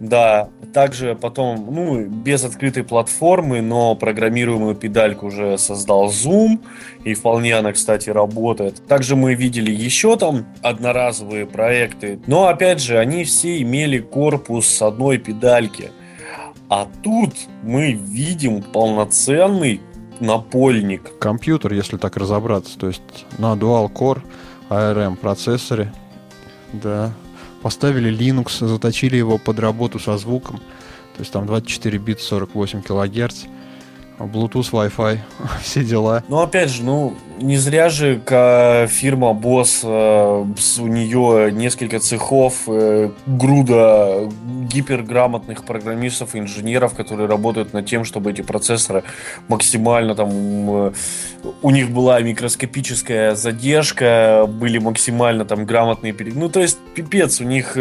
Да, 0.00 0.50
также 0.72 1.16
потом, 1.16 1.74
ну, 1.74 2.04
без 2.04 2.44
открытой 2.44 2.84
платформы, 2.84 3.60
но 3.60 3.96
программируемую 3.96 4.76
педальку 4.76 5.26
уже 5.26 5.58
создал 5.58 6.08
Zoom, 6.08 6.60
и 7.02 7.14
вполне 7.14 7.56
она, 7.56 7.72
кстати, 7.72 8.08
работает. 8.10 8.86
Также 8.86 9.16
мы 9.16 9.34
видели 9.34 9.72
еще 9.72 10.16
там 10.16 10.46
одноразовые 10.62 11.46
проекты, 11.46 12.20
но, 12.28 12.46
опять 12.46 12.80
же, 12.80 12.96
они 12.96 13.24
все 13.24 13.60
имели 13.60 13.98
корпус 13.98 14.68
с 14.68 14.82
одной 14.82 15.18
педальки. 15.18 15.90
А 16.68 16.86
тут 17.02 17.34
мы 17.64 17.92
видим 17.92 18.62
полноценный 18.62 19.80
напольник. 20.20 21.18
Компьютер, 21.18 21.72
если 21.72 21.96
так 21.96 22.16
разобраться, 22.16 22.78
то 22.78 22.86
есть 22.86 23.02
на 23.38 23.54
Dual 23.54 23.90
Core 23.90 24.20
ARM 24.68 25.16
процессоре, 25.16 25.92
да, 26.72 27.12
поставили 27.62 28.10
Linux, 28.10 28.58
заточили 28.58 29.16
его 29.16 29.38
под 29.38 29.58
работу 29.58 29.98
со 29.98 30.16
звуком, 30.18 30.58
то 31.16 31.20
есть 31.20 31.32
там 31.32 31.46
24 31.46 31.98
бит 31.98 32.20
48 32.20 32.82
килогерц, 32.82 33.44
Bluetooth, 34.18 34.70
Wi-Fi, 34.72 35.18
все 35.62 35.84
дела. 35.84 36.22
Ну, 36.28 36.40
опять 36.40 36.70
же, 36.70 36.82
ну, 36.82 37.14
не 37.40 37.56
зря 37.56 37.88
же 37.88 38.20
фирма 38.88 39.28
Boss, 39.28 39.80
э, 39.82 40.82
у 40.82 40.86
нее 40.86 41.52
несколько 41.52 42.00
цехов, 42.00 42.64
э, 42.66 43.10
груда 43.26 44.28
гиперграмотных 44.70 45.64
программистов 45.64 46.34
и 46.34 46.40
инженеров, 46.40 46.94
которые 46.94 47.28
работают 47.28 47.72
над 47.72 47.86
тем, 47.86 48.04
чтобы 48.04 48.30
эти 48.30 48.42
процессоры 48.42 49.04
максимально 49.48 50.14
там... 50.14 50.30
Э, 50.30 50.92
у 51.62 51.70
них 51.70 51.90
была 51.90 52.20
микроскопическая 52.20 53.34
задержка, 53.34 54.46
были 54.48 54.78
максимально 54.78 55.44
там 55.44 55.64
грамотные... 55.64 56.14
Ну, 56.34 56.48
то 56.48 56.60
есть, 56.60 56.78
пипец, 56.94 57.40
у 57.40 57.44
них 57.44 57.76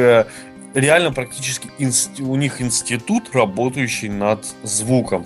реально 0.74 1.12
практически 1.12 1.70
инст... 1.79 2.20
у 2.20 2.36
них 2.36 2.62
институт, 2.62 3.29
работающий 3.34 4.10
над 4.10 4.46
звуком. 4.63 5.25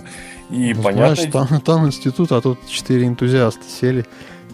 И 0.50 0.74
ну, 0.74 0.82
понятно. 0.82 1.14
Знаешь, 1.14 1.32
там, 1.32 1.60
там 1.60 1.86
институт, 1.86 2.32
а 2.32 2.40
тут 2.40 2.58
четыре 2.68 3.06
энтузиаста 3.06 3.64
сели 3.64 4.04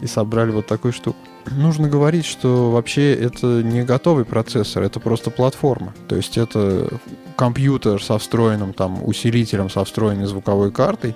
и 0.01 0.07
собрали 0.07 0.51
вот 0.51 0.67
такую 0.67 0.93
штуку. 0.93 1.19
Нужно 1.51 1.89
говорить, 1.89 2.27
что 2.27 2.71
вообще 2.71 3.15
это 3.15 3.63
не 3.63 3.83
готовый 3.83 4.25
процессор, 4.25 4.83
это 4.83 5.01
просто 5.01 5.31
платформа. 5.31 5.95
То 6.09 6.17
есть 6.17 6.37
это 6.37 6.89
компьютер 7.37 8.03
со 8.03 8.19
встроенным 8.19 8.75
там 8.75 9.07
усилителем, 9.07 9.71
со 9.71 9.85
встроенной 9.85 10.27
звуковой 10.27 10.71
картой, 10.71 11.15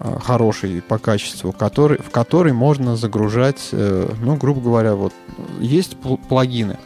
а, 0.00 0.18
хороший 0.18 0.82
по 0.82 0.98
качеству, 0.98 1.52
который, 1.52 1.98
в 1.98 2.10
который 2.10 2.52
можно 2.52 2.96
загружать, 2.96 3.68
э, 3.72 4.12
ну, 4.20 4.36
грубо 4.36 4.60
говоря, 4.60 4.94
вот 4.94 5.12
есть 5.60 5.96
плагины. 6.28 6.78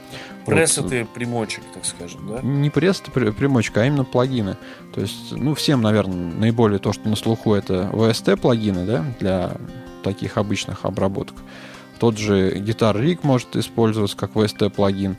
Пресс 0.46 0.78
вот. 0.78 0.92
это 0.92 1.06
примочек, 1.06 1.62
так 1.72 1.84
скажем, 1.84 2.28
да? 2.28 2.40
Не 2.42 2.70
пресс 2.70 3.00
это 3.00 3.32
примочка, 3.32 3.82
а 3.82 3.86
именно 3.86 4.04
плагины. 4.04 4.56
То 4.94 5.00
есть, 5.00 5.32
ну, 5.32 5.54
всем, 5.54 5.82
наверное, 5.82 6.32
наиболее 6.32 6.78
то, 6.78 6.92
что 6.92 7.08
на 7.08 7.16
слуху, 7.16 7.54
это 7.54 7.90
VST 7.92 8.36
плагины, 8.38 8.84
да, 8.84 9.04
для 9.20 9.56
таких 10.02 10.36
обычных 10.36 10.84
обработок. 10.84 11.36
Тот 11.98 12.18
же 12.18 12.58
Guitar 12.58 12.96
Rig 13.00 13.20
может 13.22 13.54
использоваться 13.54 14.16
как 14.16 14.32
VST 14.32 14.70
плагин. 14.70 15.16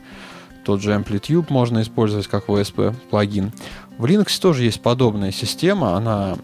Тот 0.64 0.82
же 0.82 0.92
Amplitude 0.92 1.46
можно 1.50 1.82
использовать 1.82 2.26
как 2.26 2.48
VSP 2.48 2.94
плагин. 3.10 3.52
В 3.98 4.04
Linux 4.06 4.40
тоже 4.40 4.64
есть 4.64 4.80
подобная 4.80 5.30
система. 5.30 5.94
Она 5.94 6.36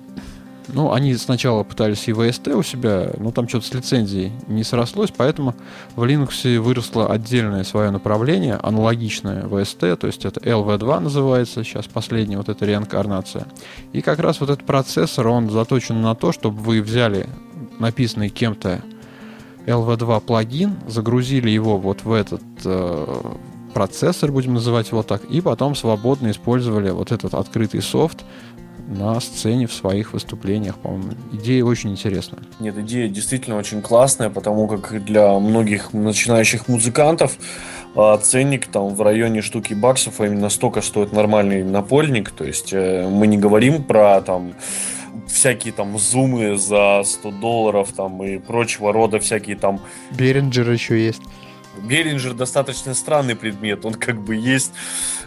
ну, 0.73 0.93
они 0.93 1.15
сначала 1.15 1.63
пытались 1.63 2.09
и 2.09 2.13
VST 2.13 2.53
у 2.55 2.63
себя, 2.63 3.13
но 3.19 3.31
там 3.33 3.49
что-то 3.49 3.67
с 3.67 3.75
лицензией 3.75 4.33
не 4.47 4.65
срослось, 4.65 5.13
поэтому 5.17 5.55
в 5.97 6.03
Linux 6.03 6.59
выросло 6.59 7.11
отдельное 7.11 7.65
свое 7.65 7.91
направление, 7.91 8.55
аналогичное 8.55 9.45
VST, 9.45 9.97
то 9.97 10.07
есть 10.07 10.25
это 10.25 10.41
LV2 10.41 11.01
называется, 11.01 11.65
сейчас 11.65 11.87
последняя 11.87 12.37
вот 12.39 12.49
эта 12.49 12.65
реинкарнация. 12.65 13.47
И 13.93 14.01
как 14.01 14.19
раз 14.19 14.41
вот 14.41 14.51
этот 14.51 14.65
процессор, 14.65 15.29
он 15.29 15.51
заточен 15.51 16.01
на 16.01 16.15
то, 16.15 16.33
чтобы 16.33 16.61
вы 16.61 16.83
взяли 16.83 17.29
написанный 17.79 18.29
кем-то 18.29 18.83
LV2 19.67 20.21
плагин, 20.21 20.77
загрузили 20.87 21.51
его 21.51 21.79
вот 21.79 22.05
в 22.05 22.13
этот 22.13 22.43
э, 22.65 23.21
процессор, 23.75 24.33
будем 24.33 24.55
называть 24.55 24.91
его 24.91 25.03
так, 25.03 25.25
и 25.25 25.41
потом 25.41 25.75
свободно 25.75 26.31
использовали 26.31 26.91
вот 26.91 27.13
этот 27.13 27.35
открытый 27.35 27.83
софт 27.83 28.25
на 28.91 29.21
сцене 29.21 29.67
в 29.67 29.73
своих 29.73 30.13
выступлениях, 30.13 30.77
по-моему. 30.79 31.13
Идея 31.33 31.65
очень 31.65 31.93
интересная. 31.93 32.43
Нет, 32.59 32.77
идея 32.79 33.09
действительно 33.09 33.57
очень 33.57 33.83
классная, 33.83 34.31
потому 34.31 34.67
как 34.67 35.05
для 35.05 35.39
многих 35.39 35.93
начинающих 35.93 36.67
музыкантов 36.67 37.39
а, 37.95 38.19
ценник 38.19 38.67
там 38.67 38.95
в 38.95 39.01
районе 39.01 39.43
штуки 39.43 39.75
баксов, 39.75 40.21
а 40.21 40.27
именно 40.27 40.49
столько 40.49 40.81
стоит 40.81 41.13
нормальный 41.13 41.63
напольник. 41.63 42.31
То 42.31 42.45
есть 42.45 42.73
э, 42.73 43.09
мы 43.09 43.29
не 43.29 43.39
говорим 43.39 43.85
про 43.85 44.21
там 44.23 44.55
всякие 45.29 45.73
там 45.73 45.97
зумы 45.97 46.57
за 46.57 47.03
100 47.05 47.31
долларов 47.31 47.93
там 47.93 48.23
и 48.25 48.39
прочего 48.39 48.93
рода 48.93 49.21
всякие 49.21 49.57
там... 49.57 49.81
Беринджер 50.11 50.69
еще 50.69 50.99
есть. 51.03 51.23
Беринджер 51.83 52.35
достаточно 52.35 52.95
странный 52.95 53.37
предмет, 53.37 53.85
он 53.85 53.95
как 53.95 54.21
бы 54.21 54.35
есть, 54.35 54.73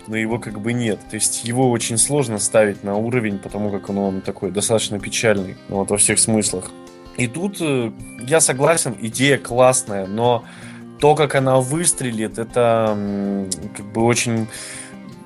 но 0.07 0.17
его 0.17 0.39
как 0.39 0.59
бы 0.59 0.73
нет. 0.73 0.99
То 1.09 1.15
есть 1.15 1.45
его 1.45 1.71
очень 1.71 1.97
сложно 1.97 2.39
ставить 2.39 2.83
на 2.83 2.95
уровень, 2.95 3.39
потому 3.39 3.71
как 3.71 3.89
он, 3.89 3.97
он 3.97 4.21
такой 4.21 4.51
достаточно 4.51 4.99
печальный 4.99 5.55
вот, 5.69 5.89
во 5.89 5.97
всех 5.97 6.19
смыслах. 6.19 6.71
И 7.17 7.27
тут 7.27 7.57
э, 7.61 7.91
я 8.27 8.39
согласен, 8.39 8.95
идея 8.99 9.37
классная, 9.37 10.07
но 10.07 10.43
то, 10.99 11.15
как 11.15 11.35
она 11.35 11.59
выстрелит, 11.59 12.39
это 12.39 12.97
как 13.75 13.85
бы 13.85 14.03
очень 14.03 14.47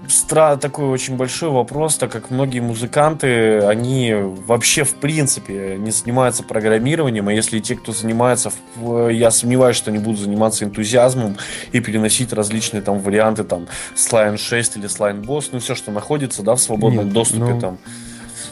стра 0.07 0.57
такой 0.57 0.85
очень 0.85 1.15
большой 1.15 1.49
вопрос, 1.49 1.97
так 1.97 2.11
как 2.11 2.29
многие 2.29 2.59
музыканты, 2.59 3.59
они 3.59 4.13
вообще 4.13 4.83
в 4.83 4.95
принципе 4.95 5.77
не 5.77 5.91
занимаются 5.91 6.43
программированием, 6.43 7.27
а 7.27 7.33
если 7.33 7.59
те, 7.59 7.75
кто 7.75 7.91
занимается, 7.91 8.51
я 9.09 9.31
сомневаюсь, 9.31 9.77
что 9.77 9.91
они 9.91 9.99
будут 9.99 10.19
заниматься 10.19 10.65
энтузиазмом 10.65 11.37
и 11.71 11.79
переносить 11.79 12.33
различные 12.33 12.81
там 12.81 12.99
варианты 12.99 13.43
там 13.43 13.67
Slime 13.95 14.37
6 14.37 14.77
или 14.77 14.85
Slime 14.87 15.23
Boss, 15.23 15.49
ну 15.51 15.59
все, 15.59 15.75
что 15.75 15.91
находится, 15.91 16.43
да, 16.43 16.55
в 16.55 16.61
свободном 16.61 17.05
Нет, 17.05 17.13
доступе 17.13 17.53
ну... 17.53 17.59
там 17.59 17.77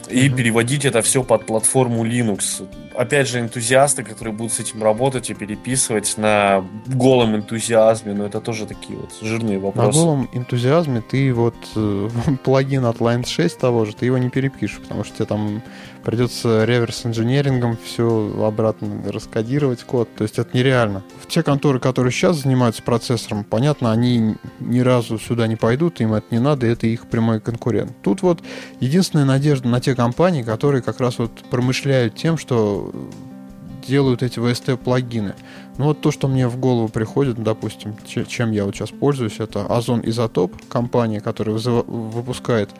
и 0.08 0.28
mm-hmm. 0.28 0.36
переводить 0.36 0.84
это 0.84 1.02
все 1.02 1.22
под 1.22 1.46
платформу 1.46 2.04
Linux 2.04 2.66
опять 2.96 3.28
же, 3.28 3.40
энтузиасты, 3.40 4.02
которые 4.02 4.34
будут 4.34 4.52
с 4.52 4.60
этим 4.60 4.82
работать 4.82 5.30
и 5.30 5.34
переписывать 5.34 6.16
на 6.16 6.64
голом 6.86 7.36
энтузиазме, 7.36 8.14
но 8.14 8.26
это 8.26 8.40
тоже 8.40 8.66
такие 8.66 8.98
вот 8.98 9.10
жирные 9.20 9.58
вопросы. 9.58 9.86
На 9.86 9.92
голом 9.92 10.28
энтузиазме 10.32 11.02
ты 11.02 11.32
вот 11.32 11.54
э, 11.76 12.08
плагин 12.44 12.84
от 12.86 12.98
Line 12.98 13.26
6 13.26 13.58
того 13.58 13.84
же, 13.84 13.94
ты 13.94 14.06
его 14.06 14.18
не 14.18 14.30
перепишешь, 14.30 14.80
потому 14.80 15.04
что 15.04 15.16
тебе 15.16 15.26
там 15.26 15.62
придется 16.06 16.64
реверс-инженерингом 16.64 17.76
все 17.84 18.32
обратно 18.46 19.02
раскодировать 19.10 19.82
код, 19.82 20.08
то 20.14 20.22
есть 20.22 20.38
это 20.38 20.56
нереально. 20.56 21.02
Те 21.26 21.42
конторы, 21.42 21.80
которые 21.80 22.12
сейчас 22.12 22.42
занимаются 22.42 22.80
процессором, 22.84 23.42
понятно, 23.42 23.90
они 23.90 24.36
ни 24.60 24.78
разу 24.78 25.18
сюда 25.18 25.48
не 25.48 25.56
пойдут, 25.56 26.00
им 26.00 26.14
это 26.14 26.26
не 26.30 26.38
надо, 26.38 26.68
это 26.68 26.86
их 26.86 27.08
прямой 27.08 27.40
конкурент. 27.40 27.90
Тут 28.02 28.22
вот 28.22 28.40
единственная 28.78 29.24
надежда 29.24 29.66
на 29.66 29.80
те 29.80 29.96
компании, 29.96 30.44
которые 30.44 30.80
как 30.80 31.00
раз 31.00 31.18
вот 31.18 31.32
промышляют 31.50 32.14
тем, 32.14 32.38
что 32.38 32.94
делают 33.84 34.22
эти 34.22 34.38
VST-плагины. 34.38 35.34
Ну 35.76 35.86
вот 35.86 36.00
то, 36.00 36.12
что 36.12 36.28
мне 36.28 36.46
в 36.46 36.56
голову 36.56 36.88
приходит, 36.88 37.42
допустим, 37.42 37.96
чем 38.06 38.52
я 38.52 38.64
вот 38.64 38.76
сейчас 38.76 38.90
пользуюсь, 38.90 39.40
это 39.40 39.60
Ozone 39.60 40.04
Isotope, 40.04 40.54
компания, 40.68 41.20
которая 41.20 41.56
выпускает 41.56 42.70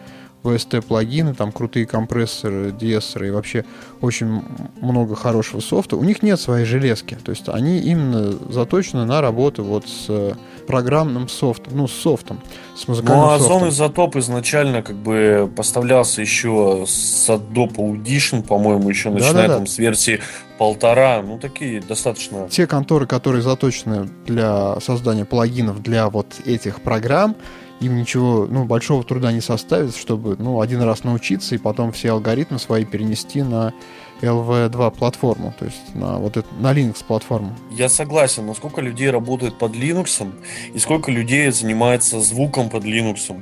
VST-плагины, 0.43 1.35
там 1.35 1.53
крутые 1.53 1.87
компрессоры, 1.87 2.73
диэссоры 2.73 3.29
и 3.29 3.31
вообще 3.31 3.65
очень 4.01 4.43
много 4.81 5.17
хорошего 5.17 5.61
софта. 5.61 5.97
У 5.97 6.05
них 6.05 6.23
нет 6.23 6.41
своей 6.41 6.65
железки, 6.65 7.17
то 7.23 7.31
есть 7.31 7.49
они 7.49 7.79
именно 7.79 8.33
заточены 8.53 9.05
на 9.05 9.21
работу 9.21 9.65
вот 9.65 9.89
с 9.89 10.37
программным 10.67 11.29
софтом, 11.29 11.77
ну, 11.77 11.89
с 11.89 11.93
софтом, 11.93 12.41
с 12.77 12.89
музыкальным 12.89 13.25
ну, 13.25 13.31
а. 13.31 13.35
Озон 13.37 13.69
Изотоп 13.69 14.17
изначально 14.17 14.83
как 14.83 14.97
бы 14.97 15.51
поставлялся 15.55 16.21
еще 16.21 16.85
с 16.87 17.29
Adobe 17.29 17.77
Audition, 17.77 18.43
по-моему, 18.43 18.89
еще 18.89 19.11
начиная 19.11 19.33
да, 19.33 19.49
да, 19.49 19.57
там 19.57 19.67
с 19.67 19.79
версии 19.79 20.21
полтора, 20.59 21.23
ну, 21.23 21.39
такие 21.39 21.81
достаточно... 21.81 22.49
Те 22.49 22.67
конторы, 22.67 23.07
которые 23.07 23.43
заточены 23.43 24.09
для 24.27 24.79
создания 24.81 25.25
плагинов 25.25 25.83
для 25.83 26.09
вот 26.09 26.27
этих 26.45 26.81
программ, 26.81 27.37
им 27.81 27.97
ничего, 27.97 28.47
ну, 28.49 28.65
большого 28.65 29.05
труда 29.05 29.33
не 29.33 29.41
составит, 29.41 29.97
чтобы, 29.97 30.37
ну, 30.39 30.61
один 30.61 30.83
раз 30.83 31.05
научиться 31.05 31.55
и 31.55 31.59
потом 31.59 31.93
все 31.93 32.13
алгоритмы 32.13 32.59
свои 32.59 32.85
перенести 32.85 33.43
на 33.43 33.75
LV2 34.23 34.97
платформу, 34.97 35.55
то 35.59 35.67
есть 35.67 35.95
на 35.95 36.19
вот 36.19 36.37
это, 36.37 36.49
на 36.59 36.73
Linux 36.73 37.05
платформу. 37.05 37.55
Я 37.71 37.89
согласен, 37.89 38.47
но 38.47 38.55
сколько 38.55 38.81
людей 38.81 39.11
работает 39.11 39.59
под 39.59 39.73
Linux, 39.73 40.33
и 40.73 40.79
сколько 40.79 41.11
людей 41.11 41.51
занимается 41.51 42.21
звуком 42.21 42.71
под 42.71 42.85
Linux, 42.85 43.39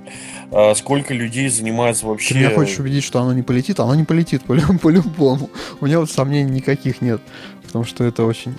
а 0.51 0.75
сколько 0.75 1.15
людей 1.15 1.49
занимается 1.49 2.07
вообще... 2.07 2.35
Ты 2.35 2.41
меня 2.41 2.51
хочешь 2.51 2.79
убедить, 2.79 3.05
что 3.05 3.21
оно 3.21 3.33
не 3.33 3.43
полетит? 3.43 3.79
Оно 3.79 3.95
не 3.95 4.05
полетит 4.05 4.43
по-любому. 4.45 5.51
У 5.81 5.87
меня 5.87 6.01
вот 6.01 6.11
сомнений 6.11 6.51
никаких 6.51 7.01
нет, 7.01 7.21
потому 7.65 7.85
что 7.85 8.05
это 8.05 8.25
очень... 8.25 8.55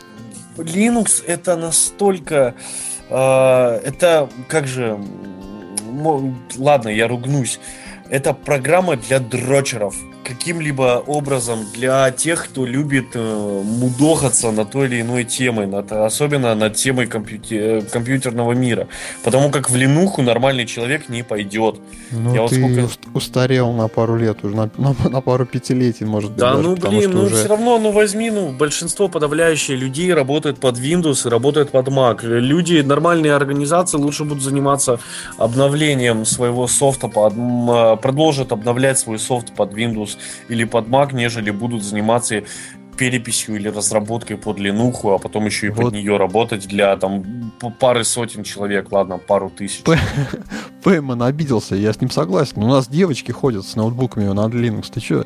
Linux 0.57 1.23
это 1.25 1.57
настолько... 1.57 2.55
Э, 3.09 3.81
это 3.83 4.29
как 4.47 4.67
же 4.67 4.97
ладно, 6.57 6.89
я 6.89 7.07
ругнусь. 7.07 7.59
Это 8.09 8.33
программа 8.33 8.95
для 8.95 9.19
дрочеров 9.19 9.95
каким-либо 10.25 11.03
образом 11.05 11.65
для 11.73 12.11
тех, 12.11 12.45
кто 12.45 12.65
любит 12.65 13.07
э, 13.13 13.61
мудохаться 13.63 14.51
на 14.51 14.65
той 14.65 14.87
или 14.87 15.01
иной 15.01 15.23
темой, 15.23 15.67
над, 15.67 15.91
особенно 15.91 16.55
над 16.55 16.73
темой 16.75 17.07
компьютер, 17.07 17.83
компьютерного 17.83 18.53
мира. 18.53 18.87
Потому 19.23 19.49
как 19.51 19.69
в 19.69 19.75
ленуху 19.75 20.21
нормальный 20.21 20.65
человек 20.65 21.09
не 21.09 21.23
пойдет. 21.23 21.79
Ну, 22.11 22.33
Я 22.33 22.47
ты 22.47 22.61
вот 22.61 22.91
сколько... 22.91 23.17
устарел 23.17 23.71
на 23.71 23.87
пару 23.87 24.17
лет 24.17 24.43
уже, 24.43 24.55
на, 24.55 24.69
на, 24.77 24.95
на 25.09 25.21
пару 25.21 25.45
пятилетий, 25.45 26.05
может 26.05 26.31
быть. 26.31 26.39
Да, 26.39 26.55
даже, 26.55 26.69
ну 26.69 26.75
блин, 26.75 27.11
ну 27.11 27.23
уже... 27.23 27.35
все 27.35 27.47
равно, 27.47 27.77
ну 27.77 27.91
возьми, 27.91 28.31
ну 28.31 28.51
большинство 28.51 29.07
подавляющее 29.07 29.77
людей 29.77 30.13
работает 30.13 30.59
под 30.59 30.79
Windows 30.79 31.27
и 31.27 31.29
работает 31.29 31.69
под 31.69 31.87
Mac. 31.87 32.25
Люди, 32.25 32.81
нормальные 32.81 33.33
организации 33.33 33.97
лучше 33.97 34.23
будут 34.23 34.43
заниматься 34.43 34.99
обновлением 35.37 36.25
своего 36.25 36.67
софта, 36.67 37.07
под, 37.07 37.33
продолжат 38.01 38.51
обновлять 38.51 38.97
свой 38.97 39.19
софт 39.19 39.51
под 39.51 39.73
Windows 39.73 40.14
или 40.49 40.63
под 40.63 40.87
Mac, 40.87 41.13
нежели 41.13 41.51
будут 41.51 41.83
заниматься 41.83 42.43
переписью 42.97 43.55
или 43.55 43.67
разработкой 43.67 44.37
под 44.37 44.59
Ленуху, 44.59 45.11
а 45.11 45.17
потом 45.17 45.45
еще 45.45 45.67
и 45.67 45.69
вот. 45.69 45.85
под 45.85 45.93
нее 45.93 46.17
работать 46.17 46.67
для 46.67 46.95
там 46.97 47.51
пары 47.79 48.03
сотен 48.03 48.43
человек, 48.43 48.91
ладно, 48.91 49.17
пару 49.17 49.49
тысяч. 49.49 49.83
Пейман 50.83 51.21
обиделся, 51.23 51.75
я 51.75 51.93
с 51.93 52.01
ним 52.01 52.09
согласен. 52.09 52.63
У 52.63 52.67
нас 52.67 52.87
девочки 52.87 53.31
ходят 53.31 53.65
с 53.65 53.75
ноутбуками 53.75 54.25
на 54.25 54.47
Linux. 54.47 54.91
Ты 54.93 54.99
что? 54.99 55.25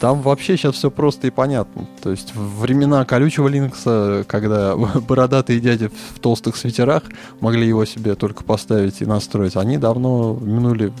Там 0.00 0.22
вообще 0.22 0.56
сейчас 0.56 0.74
все 0.74 0.90
просто 0.90 1.26
и 1.26 1.30
понятно. 1.30 1.86
То 2.02 2.10
есть 2.10 2.34
времена 2.34 3.04
колючего 3.04 3.48
Linux, 3.48 4.24
когда 4.24 4.74
бородатые 5.08 5.60
дяди 5.60 5.90
в 6.14 6.18
толстых 6.18 6.56
свитерах 6.56 7.04
могли 7.40 7.66
его 7.66 7.84
себе 7.84 8.14
только 8.14 8.42
поставить 8.42 9.02
и 9.02 9.06
настроить, 9.06 9.56
они 9.56 9.76
давно 9.76 10.38
минули, 10.40 10.92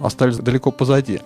остались 0.00 0.38
далеко 0.38 0.70
позади. 0.70 1.20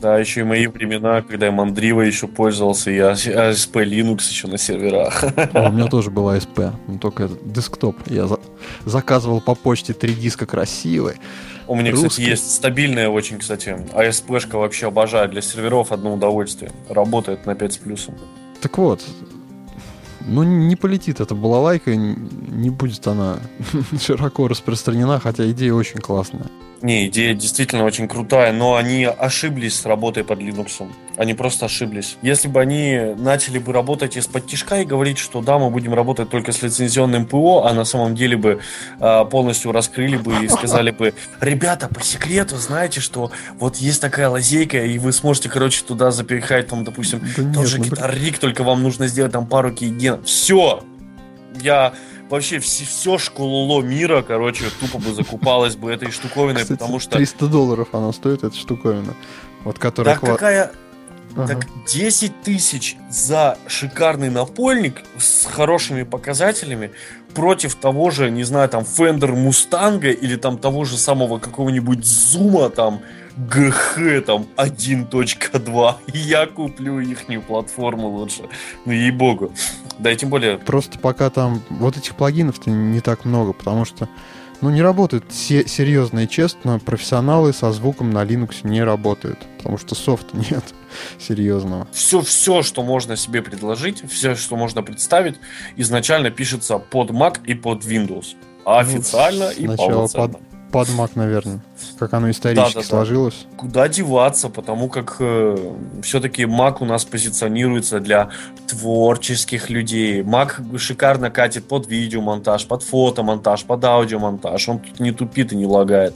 Да, 0.00 0.16
еще 0.16 0.40
и 0.40 0.44
мои 0.44 0.66
времена, 0.66 1.22
когда 1.22 1.46
я 1.46 1.52
Мандрива 1.52 2.02
еще 2.02 2.28
пользовался, 2.28 2.90
и 2.90 2.98
ASP 2.98 3.84
Linux 3.84 4.28
еще 4.28 4.46
на 4.48 4.58
серверах. 4.58 5.24
А, 5.54 5.68
у 5.68 5.72
меня 5.72 5.86
тоже 5.86 6.10
был 6.10 6.30
ASP, 6.30 6.72
но 6.86 6.98
только 6.98 7.24
этот 7.24 7.52
десктоп. 7.52 7.96
Я 8.06 8.26
за 8.26 8.38
заказывал 8.84 9.40
по 9.40 9.54
почте 9.54 9.92
три 9.92 10.14
диска 10.14 10.46
красивые. 10.46 11.16
У 11.66 11.74
меня, 11.74 11.90
русские. 11.90 12.10
кстати, 12.10 12.28
есть 12.28 12.54
стабильная 12.54 13.08
очень, 13.08 13.38
кстати, 13.38 13.76
ASP-шка 13.92 14.58
вообще 14.58 14.88
обожаю. 14.88 15.28
Для 15.28 15.42
серверов 15.42 15.92
одно 15.92 16.14
удовольствие. 16.14 16.72
Работает 16.88 17.46
на 17.46 17.54
5 17.54 17.72
с 17.72 17.76
плюсом. 17.76 18.14
Так 18.60 18.78
вот, 18.78 19.04
ну, 20.26 20.42
не 20.42 20.76
полетит 20.76 21.20
эта 21.20 21.34
балалайка, 21.34 21.94
не 21.94 22.70
будет 22.70 23.06
она 23.06 23.38
широко 24.00 24.48
распространена, 24.48 25.20
хотя 25.20 25.50
идея 25.50 25.74
очень 25.74 26.00
классная. 26.00 26.46
Не, 26.80 27.08
идея 27.08 27.34
действительно 27.34 27.84
очень 27.84 28.06
крутая, 28.06 28.52
но 28.52 28.76
они 28.76 29.04
ошиблись 29.04 29.80
с 29.80 29.86
работой 29.86 30.22
под 30.22 30.38
Linux. 30.38 30.88
Они 31.16 31.34
просто 31.34 31.66
ошиблись. 31.66 32.16
Если 32.22 32.46
бы 32.46 32.60
они 32.60 33.14
начали 33.16 33.58
бы 33.58 33.72
работать 33.72 34.16
из-под 34.16 34.46
тишка 34.46 34.82
и 34.82 34.84
говорить, 34.84 35.18
что 35.18 35.40
да, 35.40 35.58
мы 35.58 35.70
будем 35.70 35.92
работать 35.92 36.30
только 36.30 36.52
с 36.52 36.62
лицензионным 36.62 37.26
ПО, 37.26 37.64
а 37.66 37.74
на 37.74 37.84
самом 37.84 38.14
деле 38.14 38.36
бы 38.36 38.60
э, 39.00 39.24
полностью 39.24 39.72
раскрыли 39.72 40.16
бы 40.16 40.44
и 40.44 40.48
сказали 40.48 40.92
бы, 40.92 41.14
ребята, 41.40 41.88
по 41.88 42.00
секрету, 42.00 42.56
знаете, 42.56 43.00
что 43.00 43.32
вот 43.58 43.76
есть 43.76 44.00
такая 44.00 44.28
лазейка, 44.28 44.84
и 44.84 44.98
вы 44.98 45.12
сможете, 45.12 45.48
короче, 45.48 45.82
туда 45.82 46.12
запихать, 46.12 46.68
там, 46.68 46.84
допустим, 46.84 47.20
да 47.36 47.52
тот 47.54 47.66
же 47.66 47.78
ну, 47.78 47.84
гитарик, 47.84 48.38
только 48.38 48.62
вам 48.62 48.84
нужно 48.84 49.08
сделать 49.08 49.32
там 49.32 49.46
пару 49.46 49.72
кейгенов. 49.72 50.24
Все! 50.24 50.84
Я 51.60 51.92
вообще 52.28 52.58
все, 52.58 52.84
все 52.84 53.18
школоло 53.18 53.82
мира, 53.82 54.22
короче, 54.22 54.64
тупо 54.80 54.98
бы 54.98 55.12
закупалась 55.12 55.76
бы 55.76 55.90
этой 55.90 56.10
штуковиной, 56.10 56.62
Кстати, 56.62 56.78
потому 56.78 56.98
что... 56.98 57.16
300 57.16 57.46
долларов 57.46 57.88
она 57.92 58.12
стоит, 58.12 58.44
эта 58.44 58.56
штуковина. 58.56 59.14
Вот 59.64 59.78
которая... 59.78 60.18
Да 60.20 60.26
какая... 60.26 60.72
Ага. 61.36 61.46
Так 61.46 61.66
10 61.86 62.42
тысяч 62.42 62.96
за 63.10 63.58
шикарный 63.66 64.30
напольник 64.30 65.02
с 65.18 65.44
хорошими 65.44 66.02
показателями 66.02 66.90
против 67.34 67.74
того 67.74 68.10
же, 68.10 68.30
не 68.30 68.44
знаю, 68.44 68.68
там, 68.68 68.82
Fender 68.82 69.34
Mustang 69.34 70.10
или 70.10 70.36
там 70.36 70.58
того 70.58 70.84
же 70.84 70.96
самого 70.96 71.38
какого-нибудь 71.38 72.04
Зума 72.04 72.70
там 72.70 73.02
ГХ 73.36 74.24
там 74.26 74.46
1.2. 74.56 75.94
Я 76.12 76.46
куплю 76.46 76.98
ихнюю 76.98 77.42
платформу 77.42 78.08
лучше. 78.08 78.42
Ну, 78.84 78.92
ей-богу. 78.92 79.52
Да 79.98 80.12
и 80.12 80.16
тем 80.16 80.30
более... 80.30 80.58
Просто 80.58 80.98
пока 80.98 81.30
там 81.30 81.62
вот 81.70 81.96
этих 81.96 82.14
плагинов-то 82.14 82.70
не 82.70 83.00
так 83.00 83.24
много, 83.24 83.52
потому 83.52 83.84
что 83.84 84.08
ну, 84.60 84.70
не 84.70 84.82
работают 84.82 85.32
се- 85.32 85.66
серьезно 85.68 86.20
и 86.20 86.28
честно. 86.28 86.78
Профессионалы 86.78 87.52
со 87.52 87.72
звуком 87.72 88.10
на 88.10 88.24
Linux 88.24 88.60
не 88.64 88.82
работают, 88.82 89.38
потому 89.58 89.78
что 89.78 89.94
софта 89.94 90.36
нет 90.50 90.64
серьезного. 91.18 91.86
Все, 91.92 92.20
все, 92.20 92.62
что 92.62 92.82
можно 92.82 93.16
себе 93.16 93.42
предложить, 93.42 94.02
все, 94.10 94.34
что 94.34 94.56
можно 94.56 94.82
представить, 94.82 95.36
изначально 95.76 96.30
пишется 96.30 96.78
под 96.78 97.10
Mac 97.10 97.40
и 97.44 97.54
под 97.54 97.84
Windows. 97.84 98.36
А 98.64 98.82
ну, 98.82 98.88
официально 98.88 99.50
и 99.50 99.66
полноценно. 99.66 100.28
Под, 100.28 100.40
под 100.70 100.88
Mac, 100.88 101.10
наверное, 101.14 101.60
как 101.98 102.12
оно 102.14 102.30
исторически 102.30 102.74
да, 102.74 102.80
да, 102.80 102.86
сложилось. 102.86 103.46
Да. 103.50 103.56
Куда 103.56 103.88
деваться, 103.88 104.48
потому 104.48 104.88
как 104.88 105.16
э, 105.20 105.56
все-таки 106.02 106.42
Mac 106.42 106.76
у 106.80 106.84
нас 106.84 107.04
позиционируется 107.04 108.00
для 108.00 108.30
творческих 108.66 109.70
людей. 109.70 110.22
Mac 110.22 110.78
шикарно 110.78 111.30
катит 111.30 111.66
под 111.66 111.88
видеомонтаж, 111.88 112.66
под 112.66 112.82
фотомонтаж, 112.82 113.64
под 113.64 113.84
аудиомонтаж. 113.84 114.68
Он 114.68 114.78
тут 114.78 115.00
не 115.00 115.12
тупит 115.12 115.52
и 115.52 115.56
не 115.56 115.66
лагает. 115.66 116.14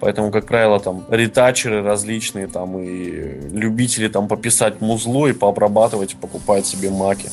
Поэтому, 0.00 0.30
как 0.30 0.46
правило, 0.46 0.80
там 0.80 1.04
ретачеры 1.10 1.82
различные, 1.82 2.46
там 2.46 2.78
и 2.78 3.50
любители 3.50 4.08
там 4.08 4.28
пописать 4.28 4.80
музло 4.80 5.26
и 5.26 5.32
пообрабатывать, 5.32 6.16
покупают 6.16 6.66
себе 6.66 6.90
маки. 6.90 7.28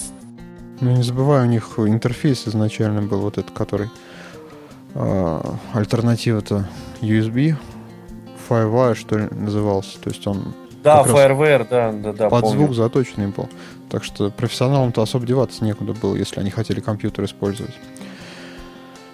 Ну, 0.81 0.91
не 0.91 1.03
забывай, 1.03 1.43
у 1.43 1.45
них 1.45 1.79
интерфейс 1.79 2.47
изначально 2.47 3.01
был 3.01 3.21
вот 3.21 3.37
этот, 3.37 3.51
который 3.51 3.89
альтернатива-то 5.73 6.67
USB, 7.01 7.55
FireWire, 8.49 8.95
что 8.95 9.17
ли, 9.17 9.27
назывался. 9.31 9.99
То 9.99 10.09
есть 10.09 10.25
он 10.27 10.53
да, 10.83 11.03
FireWire, 11.03 11.67
да, 11.69 11.91
да, 11.91 12.13
да. 12.13 12.29
Под 12.29 12.43
помню. 12.43 12.59
звук 12.59 12.75
заточенный 12.75 13.27
был. 13.27 13.49
Так 13.89 14.03
что 14.03 14.29
профессионалам-то 14.31 15.01
особо 15.01 15.25
деваться 15.25 15.63
некуда 15.63 15.93
было, 15.93 16.15
если 16.15 16.39
они 16.39 16.49
хотели 16.49 16.79
компьютер 16.79 17.25
использовать. 17.25 17.73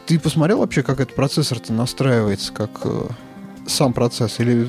Ты 0.05 0.19
посмотрел 0.19 0.59
вообще, 0.59 0.83
как 0.83 0.99
этот 0.99 1.15
процессор-то 1.15 1.71
настраивается, 1.73 2.51
как 2.53 2.69
э, 2.83 3.07
сам 3.65 3.93
процесс? 3.93 4.39
Или 4.39 4.67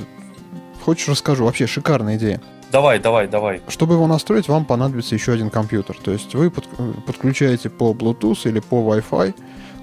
хочешь 0.83 1.09
расскажу? 1.09 1.45
Вообще 1.45 1.67
шикарная 1.67 2.17
идея. 2.17 2.41
Давай, 2.71 2.99
давай, 2.99 3.29
давай. 3.29 3.61
Чтобы 3.69 3.95
его 3.95 4.07
настроить, 4.07 4.49
вам 4.49 4.65
понадобится 4.65 5.15
еще 5.15 5.33
один 5.33 5.51
компьютер. 5.51 5.97
То 6.03 6.11
есть 6.11 6.35
вы 6.35 6.51
под, 6.51 6.65
подключаете 7.07 7.69
по 7.69 7.93
Bluetooth 7.93 8.49
или 8.49 8.61
по 8.61 8.77
Wi-Fi 8.77 9.35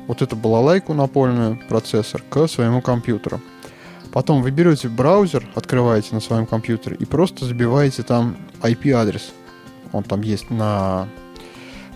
вот 0.08 0.22
эту 0.22 0.36
балалайку 0.36 0.94
напольную, 0.94 1.60
процессор, 1.68 2.24
к 2.30 2.48
своему 2.48 2.82
компьютеру. 2.82 3.42
Потом 4.12 4.42
вы 4.42 4.52
берете 4.52 4.90
браузер, 4.90 5.48
открываете 5.56 6.14
на 6.14 6.20
своем 6.20 6.46
компьютере 6.46 6.98
и 7.00 7.06
просто 7.06 7.46
забиваете 7.46 8.04
там 8.04 8.36
IP-адрес. 8.62 9.32
Он 9.94 10.04
там 10.04 10.22
есть 10.22 10.50
на, 10.50 11.08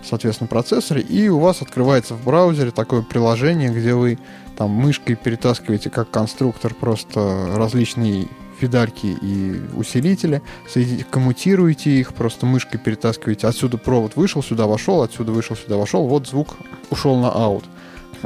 соответственно, 0.02 0.48
процессоре. 0.48 1.02
И 1.02 1.28
у 1.28 1.38
вас 1.38 1.60
открывается 1.60 2.14
в 2.14 2.24
браузере 2.24 2.70
такое 2.70 3.02
приложение, 3.02 3.70
где 3.70 3.94
вы 3.94 4.18
там 4.56 4.70
мышкой 4.70 5.16
перетаскиваете 5.16 5.90
как 5.90 6.10
конструктор 6.10 6.72
просто 6.74 7.50
различные 7.54 8.28
фидальки 8.58 9.16
и 9.20 9.60
усилители, 9.74 10.40
коммутируете 11.10 11.90
их, 11.90 12.14
просто 12.14 12.46
мышкой 12.46 12.80
перетаскиваете. 12.80 13.46
Отсюда 13.46 13.76
провод 13.76 14.16
вышел, 14.16 14.42
сюда 14.42 14.66
вошел, 14.66 15.02
отсюда 15.02 15.32
вышел, 15.32 15.56
сюда 15.56 15.76
вошел. 15.76 16.06
Вот 16.06 16.26
звук 16.26 16.56
ушел 16.90 17.16
на 17.16 17.30
аут. 17.30 17.64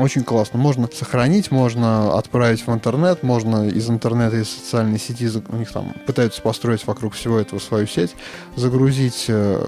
Очень 0.01 0.25
классно. 0.25 0.59
Можно 0.59 0.89
сохранить, 0.91 1.51
можно 1.51 2.17
отправить 2.17 2.67
в 2.67 2.73
интернет, 2.73 3.23
можно 3.23 3.69
из 3.69 3.91
интернета, 3.91 4.37
из 4.37 4.49
социальной 4.49 4.99
сети, 4.99 5.29
у 5.47 5.57
них 5.57 5.71
там 5.71 5.93
пытаются 6.07 6.41
построить 6.41 6.87
вокруг 6.87 7.13
всего 7.13 7.39
этого 7.39 7.59
свою 7.59 7.87
сеть, 7.87 8.17
загрузить 8.57 9.27
э, 9.29 9.63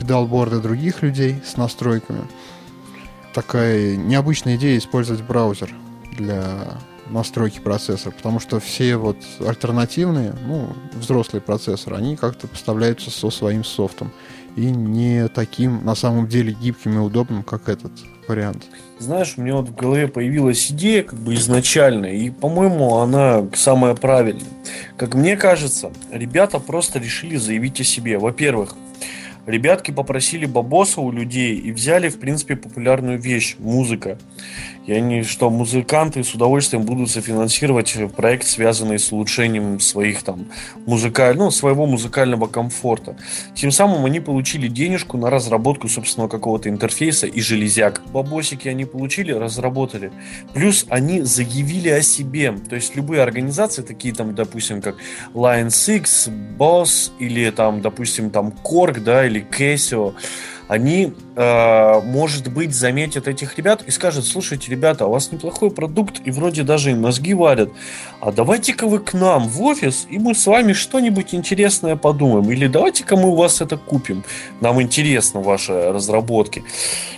педалборды 0.00 0.60
других 0.60 1.02
людей 1.02 1.36
с 1.44 1.58
настройками. 1.58 2.22
Такая 3.34 3.96
необычная 3.96 4.56
идея 4.56 4.78
использовать 4.78 5.20
браузер 5.20 5.70
для 6.16 6.78
настройки 7.10 7.58
процессора, 7.58 8.14
потому 8.14 8.40
что 8.40 8.60
все 8.60 8.96
вот 8.96 9.18
альтернативные, 9.46 10.34
ну, 10.46 10.72
взрослые 10.94 11.42
процессоры, 11.42 11.96
они 11.96 12.16
как-то 12.16 12.48
поставляются 12.48 13.10
со 13.10 13.28
своим 13.28 13.64
софтом 13.64 14.12
и 14.56 14.66
не 14.66 15.28
таким 15.28 15.84
на 15.84 15.94
самом 15.94 16.28
деле 16.28 16.52
гибким 16.52 16.96
и 16.96 17.00
удобным, 17.00 17.42
как 17.42 17.68
этот 17.68 17.92
вариант. 18.28 18.64
Знаешь, 18.98 19.34
у 19.36 19.42
меня 19.42 19.56
вот 19.56 19.68
в 19.68 19.74
голове 19.74 20.08
появилась 20.08 20.70
идея 20.70 21.02
как 21.02 21.18
бы 21.18 21.34
изначально, 21.34 22.06
и, 22.06 22.30
по-моему, 22.30 22.96
она 22.96 23.44
самая 23.54 23.94
правильная. 23.94 24.44
Как 24.96 25.14
мне 25.14 25.36
кажется, 25.36 25.90
ребята 26.10 26.58
просто 26.58 26.98
решили 26.98 27.36
заявить 27.36 27.80
о 27.80 27.84
себе. 27.84 28.18
Во-первых, 28.18 28.76
ребятки 29.46 29.90
попросили 29.90 30.46
бабоса 30.46 31.00
у 31.00 31.10
людей 31.10 31.56
и 31.58 31.72
взяли, 31.72 32.08
в 32.08 32.18
принципе, 32.18 32.56
популярную 32.56 33.18
вещь– 33.18 33.56
музыка. 33.58 34.18
И 34.86 34.92
они, 34.92 35.22
что 35.22 35.48
музыканты 35.50 36.22
с 36.22 36.34
удовольствием 36.34 36.84
будут 36.84 37.10
софинансировать 37.10 37.94
проект, 38.14 38.46
связанный 38.46 38.98
с 38.98 39.12
улучшением 39.12 39.80
своих 39.80 40.22
там 40.22 40.46
музыкаль... 40.86 41.36
ну, 41.36 41.50
своего 41.50 41.86
музыкального 41.86 42.46
комфорта. 42.46 43.16
Тем 43.54 43.70
самым 43.70 44.04
они 44.04 44.20
получили 44.20 44.68
денежку 44.68 45.16
на 45.16 45.30
разработку 45.30 45.88
собственного 45.88 46.28
какого-то 46.28 46.68
интерфейса 46.68 47.26
и 47.26 47.40
железяк. 47.40 48.02
Бабосики 48.12 48.68
они 48.68 48.84
получили, 48.84 49.32
разработали. 49.32 50.12
Плюс 50.52 50.86
они 50.90 51.22
заявили 51.22 51.88
о 51.88 52.02
себе. 52.02 52.52
То 52.68 52.76
есть 52.76 52.94
любые 52.94 53.22
организации, 53.22 53.82
такие 53.82 54.14
там, 54.14 54.34
допустим, 54.34 54.82
как 54.82 54.96
Line 55.32 55.70
6, 55.70 56.28
Boss 56.58 57.10
или 57.18 57.50
там, 57.50 57.80
допустим, 57.80 58.30
там 58.30 58.52
Korg, 58.62 59.00
да, 59.00 59.26
или 59.26 59.46
Casio, 59.50 60.14
они, 60.68 61.12
э, 61.36 62.00
может 62.02 62.52
быть, 62.52 62.74
заметят 62.74 63.28
этих 63.28 63.56
ребят 63.58 63.82
и 63.86 63.90
скажут, 63.90 64.24
слушайте, 64.24 64.70
ребята, 64.70 65.06
у 65.06 65.10
вас 65.10 65.30
неплохой 65.32 65.70
продукт, 65.70 66.20
и 66.24 66.30
вроде 66.30 66.62
даже 66.62 66.92
и 66.92 66.94
мозги 66.94 67.34
варят, 67.34 67.70
а 68.20 68.32
давайте-ка 68.32 68.86
вы 68.86 68.98
к 68.98 69.12
нам 69.12 69.48
в 69.48 69.62
офис, 69.62 70.06
и 70.10 70.18
мы 70.18 70.34
с 70.34 70.46
вами 70.46 70.72
что-нибудь 70.72 71.34
интересное 71.34 71.96
подумаем, 71.96 72.50
или 72.50 72.66
давайте-ка 72.66 73.16
мы 73.16 73.28
у 73.30 73.34
вас 73.34 73.60
это 73.60 73.76
купим, 73.76 74.24
нам 74.60 74.80
интересно 74.80 75.40
ваши 75.40 75.72
разработки. 75.92 76.64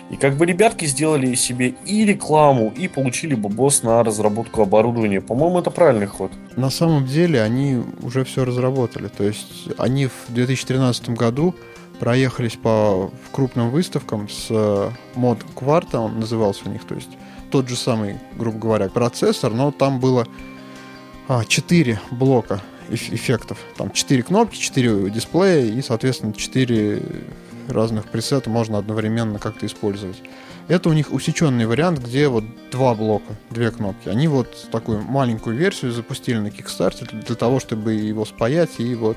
И 0.08 0.16
как 0.16 0.36
бы 0.36 0.46
ребятки 0.46 0.84
сделали 0.84 1.34
себе 1.34 1.74
и 1.84 2.04
рекламу, 2.04 2.72
и 2.76 2.86
получили 2.86 3.34
бабос 3.34 3.82
на 3.82 4.04
разработку 4.04 4.62
оборудования. 4.62 5.20
По-моему, 5.20 5.58
это 5.58 5.70
правильный 5.70 6.06
ход. 6.06 6.30
На 6.54 6.70
самом 6.70 7.06
деле 7.06 7.42
они 7.42 7.82
уже 8.02 8.24
все 8.24 8.44
разработали. 8.44 9.08
То 9.08 9.24
есть 9.24 9.68
они 9.78 10.06
в 10.06 10.12
2013 10.28 11.10
году 11.10 11.56
проехались 11.98 12.56
по 12.56 13.10
крупным 13.32 13.70
выставкам 13.70 14.28
с 14.28 14.46
э, 14.50 14.90
мод 15.14 15.38
кварта, 15.54 16.00
он 16.00 16.20
назывался 16.20 16.62
у 16.66 16.70
них, 16.70 16.84
то 16.84 16.94
есть 16.94 17.10
тот 17.50 17.68
же 17.68 17.76
самый, 17.76 18.18
грубо 18.36 18.58
говоря, 18.58 18.88
процессор, 18.88 19.52
но 19.52 19.70
там 19.70 20.00
было 20.00 20.26
а, 21.28 21.44
4 21.44 22.00
блока 22.10 22.60
эффектов. 22.88 23.58
Там 23.76 23.90
4 23.90 24.22
кнопки, 24.22 24.56
4 24.56 25.10
дисплея 25.10 25.64
и, 25.64 25.82
соответственно, 25.82 26.32
4 26.32 27.02
разных 27.68 28.06
пресета 28.06 28.50
можно 28.50 28.78
одновременно 28.78 29.38
как-то 29.38 29.66
использовать. 29.66 30.22
Это 30.68 30.88
у 30.88 30.92
них 30.92 31.12
усеченный 31.12 31.66
вариант, 31.66 32.00
где 32.00 32.28
вот 32.28 32.44
два 32.72 32.94
блока, 32.94 33.36
две 33.50 33.70
кнопки. 33.70 34.08
Они 34.08 34.26
вот 34.26 34.68
такую 34.72 35.00
маленькую 35.00 35.56
версию 35.56 35.92
запустили 35.92 36.38
на 36.38 36.48
Kickstarter 36.48 37.24
для 37.24 37.36
того, 37.36 37.60
чтобы 37.60 37.92
его 37.92 38.24
спаять 38.24 38.78
и 38.78 38.94
вот 38.94 39.16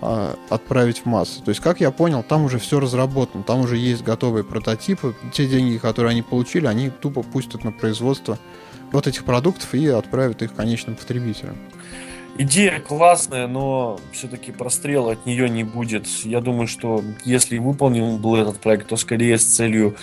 отправить 0.00 0.98
в 0.98 1.06
массы. 1.06 1.42
То 1.42 1.50
есть, 1.50 1.60
как 1.60 1.80
я 1.80 1.90
понял, 1.90 2.22
там 2.22 2.44
уже 2.44 2.58
все 2.58 2.80
разработано, 2.80 3.42
там 3.42 3.60
уже 3.60 3.76
есть 3.76 4.02
готовые 4.02 4.44
прототипы. 4.44 5.14
Те 5.32 5.46
деньги, 5.46 5.78
которые 5.78 6.12
они 6.12 6.22
получили, 6.22 6.66
они 6.66 6.90
тупо 6.90 7.22
пустят 7.22 7.64
на 7.64 7.72
производство 7.72 8.38
вот 8.92 9.06
этих 9.06 9.24
продуктов 9.24 9.74
и 9.74 9.86
отправят 9.86 10.42
их 10.42 10.54
конечным 10.54 10.96
потребителям. 10.96 11.56
Идея 12.40 12.78
классная, 12.78 13.48
но 13.48 13.98
все-таки 14.12 14.52
прострела 14.52 15.12
от 15.12 15.26
нее 15.26 15.48
не 15.48 15.64
будет. 15.64 16.06
Я 16.06 16.40
думаю, 16.40 16.68
что 16.68 17.02
если 17.24 17.58
выполнен 17.58 18.18
был 18.18 18.36
этот 18.36 18.60
проект, 18.60 18.86
то 18.86 18.96
скорее 18.96 19.38
с 19.38 19.44
целью 19.44 19.96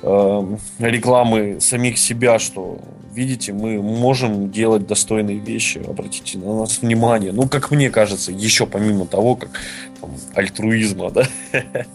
э, 0.00 0.56
рекламы 0.78 1.60
самих 1.60 1.98
себя, 1.98 2.38
что 2.38 2.78
видите, 3.14 3.52
мы 3.52 3.80
можем 3.80 4.50
делать 4.50 4.86
достойные 4.86 5.38
вещи, 5.38 5.78
обратите 5.78 6.38
на 6.38 6.60
нас 6.60 6.82
внимание. 6.82 7.32
Ну, 7.32 7.48
как 7.48 7.70
мне 7.70 7.90
кажется, 7.90 8.32
еще 8.32 8.66
помимо 8.66 9.06
того, 9.06 9.36
как 9.36 9.50
там, 10.00 10.10
альтруизма, 10.34 11.10
да. 11.10 11.26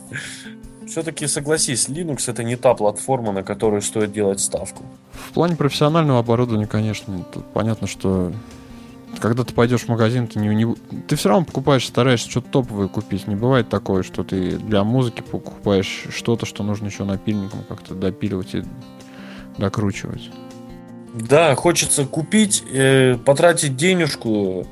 Все-таки 0.88 1.28
согласись, 1.28 1.88
Linux 1.88 2.32
это 2.32 2.44
не 2.44 2.56
та 2.56 2.74
платформа, 2.74 3.32
на 3.32 3.44
которую 3.44 3.82
стоит 3.82 4.12
делать 4.12 4.40
ставку. 4.40 4.84
В 5.14 5.34
плане 5.34 5.56
профессионального 5.56 6.20
оборудования, 6.20 6.66
конечно, 6.66 7.26
понятно, 7.54 7.86
что 7.86 8.34
когда 9.20 9.44
ты 9.44 9.54
пойдешь 9.54 9.82
в 9.82 9.88
магазин, 9.90 10.28
ты 10.28 10.40
не, 10.40 10.48
не 10.56 10.76
ты 11.08 11.16
все 11.16 11.30
равно 11.30 11.46
покупаешь, 11.46 11.86
стараешься 11.86 12.30
что-то 12.30 12.50
топовое 12.50 12.88
купить. 12.88 13.28
Не 13.28 13.36
бывает 13.36 13.70
такое, 13.70 14.04
что 14.04 14.24
ты 14.24 14.58
для 14.58 14.84
музыки 14.84 15.22
покупаешь 15.22 16.06
что-то, 16.10 16.46
что 16.46 16.64
нужно 16.64 16.88
еще 16.88 17.04
напильником 17.04 17.64
как-то 17.68 17.94
допиливать 17.94 18.56
и 18.56 18.64
докручивать. 19.58 20.32
Да, 21.14 21.56
хочется 21.56 22.06
купить, 22.06 22.64
э, 22.72 23.16
потратить 23.26 23.76
денежку, 23.76 24.68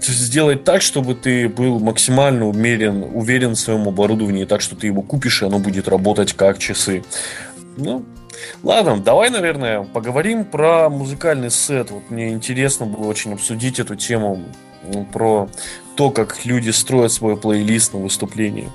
сделать 0.00 0.64
так, 0.64 0.82
чтобы 0.82 1.14
ты 1.14 1.48
был 1.48 1.78
максимально 1.78 2.48
уверен, 2.48 3.04
уверен 3.14 3.52
в 3.52 3.58
своем 3.58 3.86
оборудовании, 3.86 4.44
так 4.44 4.60
что 4.60 4.74
ты 4.74 4.88
его 4.88 5.02
купишь, 5.02 5.42
и 5.42 5.46
оно 5.46 5.60
будет 5.60 5.86
работать 5.86 6.32
как 6.32 6.58
часы. 6.58 7.04
Ну, 7.76 8.04
ладно, 8.64 8.98
давай, 8.98 9.30
наверное, 9.30 9.84
поговорим 9.84 10.44
про 10.44 10.90
музыкальный 10.90 11.50
сет. 11.50 11.92
Вот 11.92 12.10
мне 12.10 12.30
интересно 12.30 12.86
было 12.86 13.06
очень 13.06 13.32
обсудить 13.32 13.78
эту 13.78 13.94
тему, 13.94 14.42
про 15.12 15.48
то, 15.96 16.10
как 16.10 16.44
люди 16.44 16.70
строят 16.70 17.12
свой 17.12 17.36
плейлист 17.36 17.94
на 17.94 18.00
выступлении. 18.00 18.68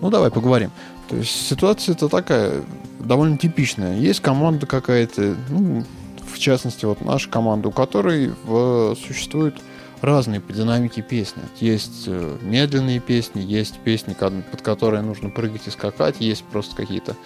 Ну, 0.00 0.10
давай 0.10 0.30
поговорим. 0.30 0.70
То 1.08 1.16
есть 1.16 1.48
ситуация-то 1.48 2.08
такая, 2.08 2.62
довольно 2.98 3.38
типичная. 3.38 3.98
Есть 3.98 4.20
команда 4.20 4.66
какая-то, 4.66 5.36
ну, 5.48 5.84
в 6.26 6.38
частности, 6.38 6.84
вот 6.84 7.00
наша 7.00 7.30
команда, 7.30 7.68
у 7.68 7.72
которой 7.72 8.32
в, 8.44 8.96
существуют 9.06 9.56
разные 10.00 10.40
по 10.40 10.52
динамике 10.52 11.02
песни. 11.02 11.42
Есть 11.60 12.04
э, 12.06 12.36
медленные 12.42 13.00
песни, 13.00 13.40
есть 13.40 13.78
песни, 13.78 14.14
под 14.14 14.62
которые 14.62 15.02
нужно 15.02 15.30
прыгать 15.30 15.66
и 15.66 15.70
скакать, 15.70 16.16
есть 16.20 16.44
просто 16.44 16.76
какие-то 16.76 17.16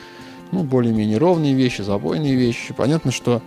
ну, 0.53 0.63
более-менее 0.63 1.19
ровные 1.19 1.55
вещи, 1.55 1.83
забойные 1.83 2.35
вещи. 2.35 2.73
Понятно, 2.75 3.11
что 3.11 3.43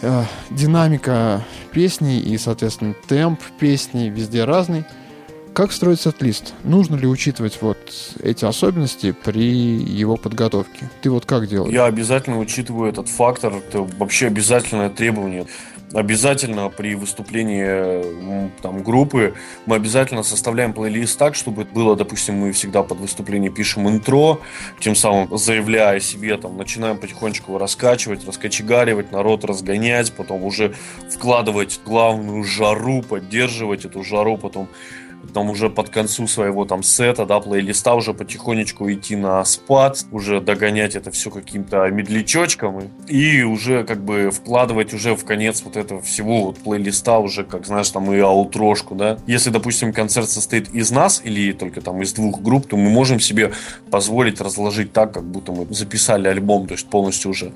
э, 0.00 0.24
динамика 0.50 1.44
песни 1.72 2.18
и, 2.18 2.38
соответственно, 2.38 2.94
темп 3.06 3.40
песни 3.58 4.08
везде 4.08 4.44
разный. 4.44 4.84
Как 5.54 5.70
строить 5.70 6.00
сет-лист? 6.00 6.54
Нужно 6.64 6.96
ли 6.96 7.06
учитывать 7.06 7.58
вот 7.60 7.76
эти 8.22 8.46
особенности 8.46 9.12
при 9.12 9.44
его 9.44 10.16
подготовке? 10.16 10.88
Ты 11.02 11.10
вот 11.10 11.26
как 11.26 11.46
делаешь? 11.46 11.74
Я 11.74 11.84
обязательно 11.84 12.38
учитываю 12.38 12.90
этот 12.90 13.08
фактор. 13.08 13.56
Это 13.56 13.82
вообще 13.98 14.28
обязательное 14.28 14.88
требование. 14.88 15.46
Обязательно 15.92 16.70
при 16.70 16.94
выступлении 16.94 18.50
там, 18.62 18.82
группы 18.82 19.34
мы 19.66 19.76
обязательно 19.76 20.22
составляем 20.22 20.72
плейлист 20.72 21.18
так, 21.18 21.34
чтобы 21.34 21.66
было, 21.66 21.96
допустим, 21.96 22.36
мы 22.36 22.52
всегда 22.52 22.82
под 22.82 23.00
выступление 23.00 23.50
пишем 23.50 23.86
интро, 23.86 24.38
тем 24.80 24.94
самым 24.94 25.36
заявляя 25.36 26.00
себе, 26.00 26.38
там, 26.38 26.56
начинаем 26.56 26.96
потихонечку 26.96 27.58
раскачивать, 27.58 28.26
раскочегаривать, 28.26 29.12
народ 29.12 29.44
разгонять, 29.44 30.14
потом 30.14 30.44
уже 30.44 30.74
вкладывать 31.10 31.78
главную 31.84 32.42
жару, 32.42 33.02
поддерживать 33.02 33.84
эту 33.84 34.02
жару, 34.02 34.38
потом 34.38 34.70
там 35.32 35.50
уже 35.50 35.70
под 35.70 35.88
концу 35.88 36.26
своего 36.26 36.64
там 36.64 36.82
сета, 36.82 37.26
да, 37.26 37.40
плейлиста 37.40 37.94
уже 37.94 38.14
потихонечку 38.14 38.90
идти 38.90 39.16
на 39.16 39.44
спад, 39.44 40.04
уже 40.10 40.40
догонять 40.40 40.96
это 40.96 41.10
все 41.10 41.30
каким-то 41.30 41.88
медлячочком 41.90 42.90
и 43.08 43.42
уже 43.42 43.84
как 43.84 44.02
бы 44.02 44.30
вкладывать 44.30 44.92
уже 44.94 45.14
в 45.14 45.24
конец 45.24 45.62
вот 45.64 45.76
этого 45.76 46.00
всего 46.02 46.46
вот 46.46 46.58
плейлиста 46.58 47.18
уже, 47.18 47.44
как 47.44 47.66
знаешь, 47.66 47.90
там 47.90 48.12
и 48.12 48.18
аутрошку, 48.18 48.94
да. 48.94 49.18
Если, 49.26 49.50
допустим, 49.50 49.92
концерт 49.92 50.28
состоит 50.28 50.74
из 50.74 50.90
нас 50.90 51.20
или 51.24 51.52
только 51.52 51.80
там 51.80 52.02
из 52.02 52.12
двух 52.12 52.40
групп, 52.40 52.66
то 52.66 52.76
мы 52.76 52.90
можем 52.90 53.20
себе 53.20 53.52
позволить 53.90 54.40
разложить 54.40 54.92
так, 54.92 55.12
как 55.12 55.24
будто 55.24 55.52
мы 55.52 55.66
записали 55.70 56.28
альбом, 56.28 56.66
то 56.66 56.74
есть 56.74 56.88
полностью 56.88 57.30
уже 57.30 57.52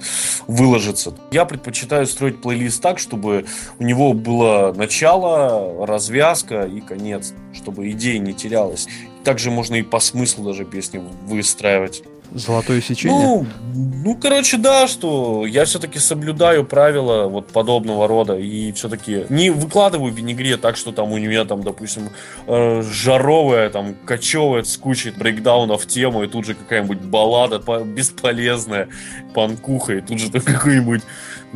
выложиться. 0.47 1.15
Я 1.31 1.45
предпочитаю 1.45 2.07
строить 2.07 2.41
плейлист 2.41 2.83
так, 2.83 2.99
чтобы 2.99 3.47
у 3.79 3.85
него 3.85 4.13
было 4.13 4.73
начало, 4.77 5.87
развязка 5.87 6.63
и 6.63 6.81
конец 6.81 7.35
чтобы 7.57 7.91
идея 7.91 8.19
не 8.19 8.33
терялась. 8.33 8.87
Также 9.25 9.51
можно 9.51 9.75
и 9.75 9.83
по 9.83 9.99
смыслу 9.99 10.45
даже 10.45 10.65
песни 10.65 11.03
выстраивать. 11.27 12.03
Золотое 12.33 12.81
сечение? 12.81 13.19
Ну, 13.19 13.47
ну, 13.75 14.17
короче, 14.17 14.57
да, 14.57 14.89
что 14.89 15.47
я 15.47 15.65
все-таки 15.65 15.99
соблюдаю 15.99 16.65
правила 16.65 17.29
вот 17.29 17.49
подобного 17.49 18.09
рода 18.09 18.37
и 18.37 18.73
все-таки 18.73 19.27
не 19.29 19.51
выкладываю 19.51 20.13
винегрет 20.13 20.61
так, 20.61 20.77
что 20.77 20.93
там 20.93 21.13
у 21.13 21.19
меня 21.19 21.45
там, 21.45 21.63
допустим, 21.63 22.11
э, 22.47 22.83
жаровая, 22.83 23.71
там, 23.71 23.95
кочевая 24.05 24.65
с 24.65 24.77
кучей 24.77 25.11
брейкдаунов 25.11 25.85
в 25.85 25.87
тему, 25.87 26.25
и 26.25 26.29
тут 26.29 26.47
же 26.47 26.55
какая-нибудь 26.55 27.01
баллада 27.01 27.59
бесполезная, 27.85 28.89
панкуха, 29.35 29.95
и 29.95 30.01
тут 30.01 30.19
же 30.19 30.31
там 30.31 30.43
какой-нибудь, 30.45 31.03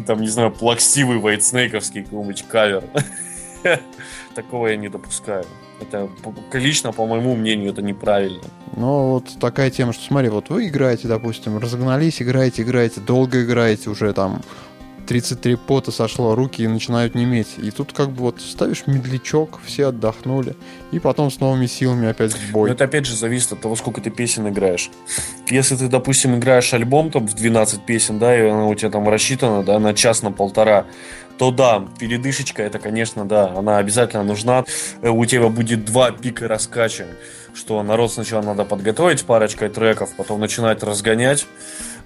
там, 0.07 0.21
не 0.21 0.29
знаю, 0.29 0.53
плаксивый 0.53 1.19
вайтснейковский 1.19 2.05
какой-нибудь 2.05 2.45
кавер. 2.49 2.85
Такого 4.35 4.69
я 4.69 4.77
не 4.77 4.89
допускаю. 4.89 5.45
Это 5.81 6.09
лично, 6.53 6.93
по 6.93 7.07
моему 7.07 7.35
мнению, 7.35 7.71
это 7.73 7.83
неправильно. 7.83 8.43
Ну, 8.77 9.13
вот 9.13 9.25
такая 9.41 9.71
тема, 9.71 9.93
что 9.93 10.05
смотри, 10.05 10.29
вот 10.29 10.51
вы 10.51 10.69
играете, 10.69 11.09
допустим, 11.09 11.59
разогнались, 11.59 12.23
играете, 12.23 12.63
играете, 12.63 13.01
долго 13.01 13.43
играете, 13.43 13.91
уже 13.91 14.13
там 14.13 14.43
33 15.11 15.57
пота 15.57 15.91
сошло, 15.91 16.37
руки 16.37 16.65
начинают 16.69 17.17
неметь. 17.17 17.57
И 17.59 17.73
тут 17.73 17.93
как 17.93 18.11
бы 18.11 18.23
вот 18.23 18.41
ставишь 18.41 18.87
медлячок, 18.87 19.59
все 19.65 19.89
отдохнули, 19.89 20.55
и 20.93 21.01
потом 21.01 21.33
с 21.33 21.41
новыми 21.41 21.67
силами 21.67 22.07
опять 22.07 22.33
в 22.33 22.53
бой. 22.53 22.69
Но 22.69 22.75
это 22.75 22.85
опять 22.85 23.07
же 23.07 23.17
зависит 23.17 23.53
от 23.53 23.61
того, 23.61 23.75
сколько 23.75 24.01
ты 24.01 24.11
песен 24.11 24.49
играешь. 24.49 24.89
Если 25.49 25.75
ты, 25.75 25.89
допустим, 25.89 26.37
играешь 26.37 26.73
альбом 26.75 27.11
там 27.11 27.27
в 27.27 27.35
12 27.35 27.85
песен, 27.85 28.21
да, 28.21 28.39
и 28.39 28.49
она 28.49 28.67
у 28.67 28.75
тебя 28.77 28.91
там 28.91 29.09
рассчитана, 29.09 29.65
да, 29.65 29.81
на 29.81 29.95
час, 29.95 30.23
на 30.23 30.31
полтора, 30.31 30.87
то 31.41 31.51
да, 31.51 31.83
передышечка, 31.99 32.63
это, 32.63 32.79
конечно, 32.79 33.25
да, 33.25 33.55
она 33.57 33.79
обязательно 33.79 34.23
нужна. 34.23 34.67
Э, 35.01 35.09
у 35.09 35.25
тебя 35.25 35.49
будет 35.49 35.87
два 35.87 36.11
пика 36.11 36.47
раскача, 36.47 37.07
что 37.55 37.83
народ 37.83 38.13
сначала 38.13 38.43
надо 38.43 38.67
подготовить 38.67 39.25
парочкой 39.25 39.71
треков, 39.71 40.11
потом 40.19 40.39
начинать 40.39 40.83
разгонять. 40.83 41.47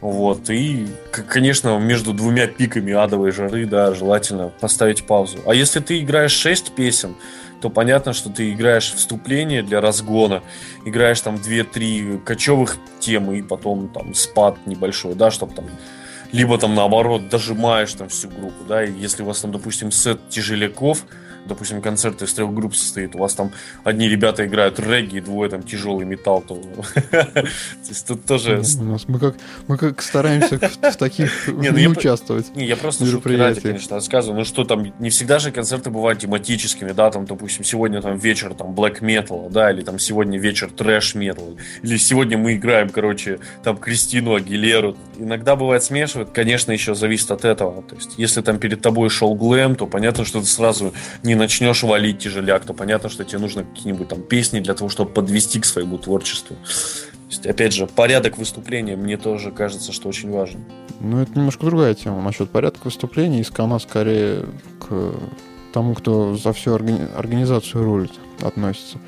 Вот, 0.01 0.51
и, 0.51 0.87
конечно, 1.11 1.77
между 1.81 2.13
двумя 2.13 2.47
пиками 2.47 2.93
адовой 2.93 3.33
жары, 3.33 3.67
да, 3.67 3.93
желательно 3.93 4.53
поставить 4.61 5.05
паузу. 5.05 5.39
А 5.47 5.53
если 5.53 5.81
ты 5.81 5.99
играешь 5.99 6.31
6 6.31 6.73
песен, 6.77 7.17
то 7.61 7.71
понятно, 7.71 8.13
что 8.13 8.31
ты 8.31 8.53
играешь 8.53 8.93
вступление 8.93 9.65
для 9.65 9.81
разгона, 9.81 10.45
играешь 10.85 11.21
там 11.21 11.35
2-3 11.35 12.21
кочевых 12.21 12.77
темы 13.01 13.41
и 13.41 13.43
потом 13.43 13.89
там 13.89 14.15
спад 14.15 14.59
небольшой, 14.67 15.17
да, 15.17 15.33
чтобы 15.33 15.55
там 15.55 15.65
либо 16.35 16.59
там 16.59 16.75
наоборот 16.75 17.29
дожимаешь 17.29 17.93
там 17.93 18.09
всю 18.09 18.29
группу, 18.29 18.65
да, 18.69 18.85
и 18.85 18.93
если 18.93 19.23
у 19.23 19.27
вас 19.27 19.41
там, 19.41 19.53
допустим, 19.53 19.93
сет 19.93 20.29
тяжеляков, 20.29 21.07
допустим, 21.47 21.83
концерт 21.83 22.23
из 22.23 22.33
трех 22.35 22.53
групп 22.53 22.75
состоит, 22.75 23.15
у 23.15 23.19
вас 23.19 23.35
там 23.35 23.53
одни 23.85 24.09
ребята 24.09 24.47
играют 24.47 24.79
регги, 24.79 25.21
двое 25.21 25.51
там 25.51 25.63
тяжелый 25.63 26.07
металл, 26.07 26.43
то, 26.43 26.61
есть 27.89 28.07
тут 28.07 28.25
тоже... 28.25 28.63
Мы 29.09 29.19
как, 29.19 29.37
мы 29.67 29.77
как 29.77 30.03
стараемся 30.03 30.59
в 30.59 30.97
таких 30.97 31.31
ну 31.47 31.73
не 31.73 31.89
участвовать. 31.89 32.55
Не, 32.57 32.67
я 32.67 32.77
просто 32.77 33.05
ради, 33.25 33.61
конечно, 33.61 33.97
рассказываю, 33.97 34.39
ну 34.39 34.45
что 34.45 34.65
там, 34.65 34.93
не 34.99 35.11
всегда 35.11 35.39
же 35.39 35.51
концерты 35.51 35.91
бывают 35.91 36.21
тематическими, 36.21 36.93
да, 36.93 37.11
там, 37.11 37.27
допустим, 37.27 37.65
сегодня 37.65 38.01
там 38.01 38.17
вечер 38.17 38.55
там 38.55 38.75
black 38.75 39.01
metal, 39.01 39.51
да, 39.51 39.71
или 39.71 39.83
там 39.83 39.99
сегодня 39.99 40.39
вечер 40.39 40.71
трэш 40.71 41.15
metal, 41.15 41.59
или 41.83 41.97
сегодня 41.97 42.39
мы 42.39 42.55
играем, 42.55 42.91
короче, 42.91 43.41
там 43.63 43.77
Кристину 43.77 44.35
Агилеру. 44.35 44.97
Иногда 45.19 45.57
бывает 45.57 45.83
смешивают, 45.83 46.31
конечно, 46.31 46.73
еще 46.73 46.95
зависит 46.95 47.31
от 47.31 47.45
этого, 47.45 47.83
то 47.83 47.95
есть 47.95 48.15
если 48.17 48.41
там 48.41 48.59
перед 48.59 48.81
тобой 48.81 49.11
шел 49.11 49.35
глэм, 49.35 49.77
то 49.77 49.87
понятно, 49.87 50.25
что 50.25 50.41
ты 50.41 50.47
сразу 50.47 50.93
не 51.23 51.34
не 51.35 51.41
начнешь 51.41 51.83
валить 51.83 52.21
тяжеляк, 52.21 52.65
то 52.65 52.73
понятно, 52.73 53.09
что 53.09 53.25
тебе 53.25 53.39
нужно 53.39 53.65
какие-нибудь 53.65 54.09
там 54.09 54.23
песни 54.23 54.61
для 54.61 54.75
того, 54.75 54.89
чтобы 54.89 55.11
подвести 55.11 55.61
к 55.61 55.65
своему 55.65 55.99
творчеству. 55.99 56.57
То 56.57 57.31
есть, 57.31 57.47
опять 57.47 57.73
же, 57.73 57.87
порядок 57.87 58.39
выступления 58.39 58.97
мне 58.97 59.17
тоже 59.17 59.51
кажется, 59.51 59.93
что 59.93 60.09
очень 60.09 60.31
важен. 60.31 60.65
Ну, 61.01 61.21
это 61.21 61.33
немножко 61.37 61.67
другая 61.67 61.95
тема. 61.95 62.23
Насчет 62.23 62.51
порядка 62.51 62.85
выступления 62.85 63.41
из 63.41 63.51
она 63.59 63.79
скорее 63.79 64.47
к 64.79 65.15
тому, 65.73 65.95
кто 65.95 66.37
за 66.37 66.53
всю 66.53 66.77
органи- 66.77 67.09
организацию 67.17 67.83
рулит, 67.85 68.13
относится. 68.41 68.99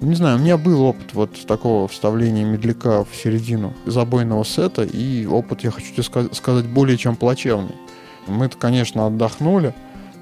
Ну, 0.00 0.08
не 0.08 0.14
знаю, 0.14 0.38
у 0.38 0.40
меня 0.40 0.56
был 0.56 0.82
опыт 0.82 1.12
вот 1.12 1.46
такого 1.46 1.86
вставления 1.88 2.44
медляка 2.44 3.04
в 3.04 3.14
середину 3.14 3.74
забойного 3.84 4.44
сета, 4.44 4.82
и 4.82 5.26
опыт, 5.26 5.62
я 5.64 5.70
хочу 5.70 5.92
тебе 5.92 6.02
сказать, 6.32 6.66
более 6.66 6.96
чем 6.96 7.16
плачевный. 7.16 7.74
Мы-то, 8.26 8.56
конечно, 8.56 9.06
отдохнули, 9.06 9.74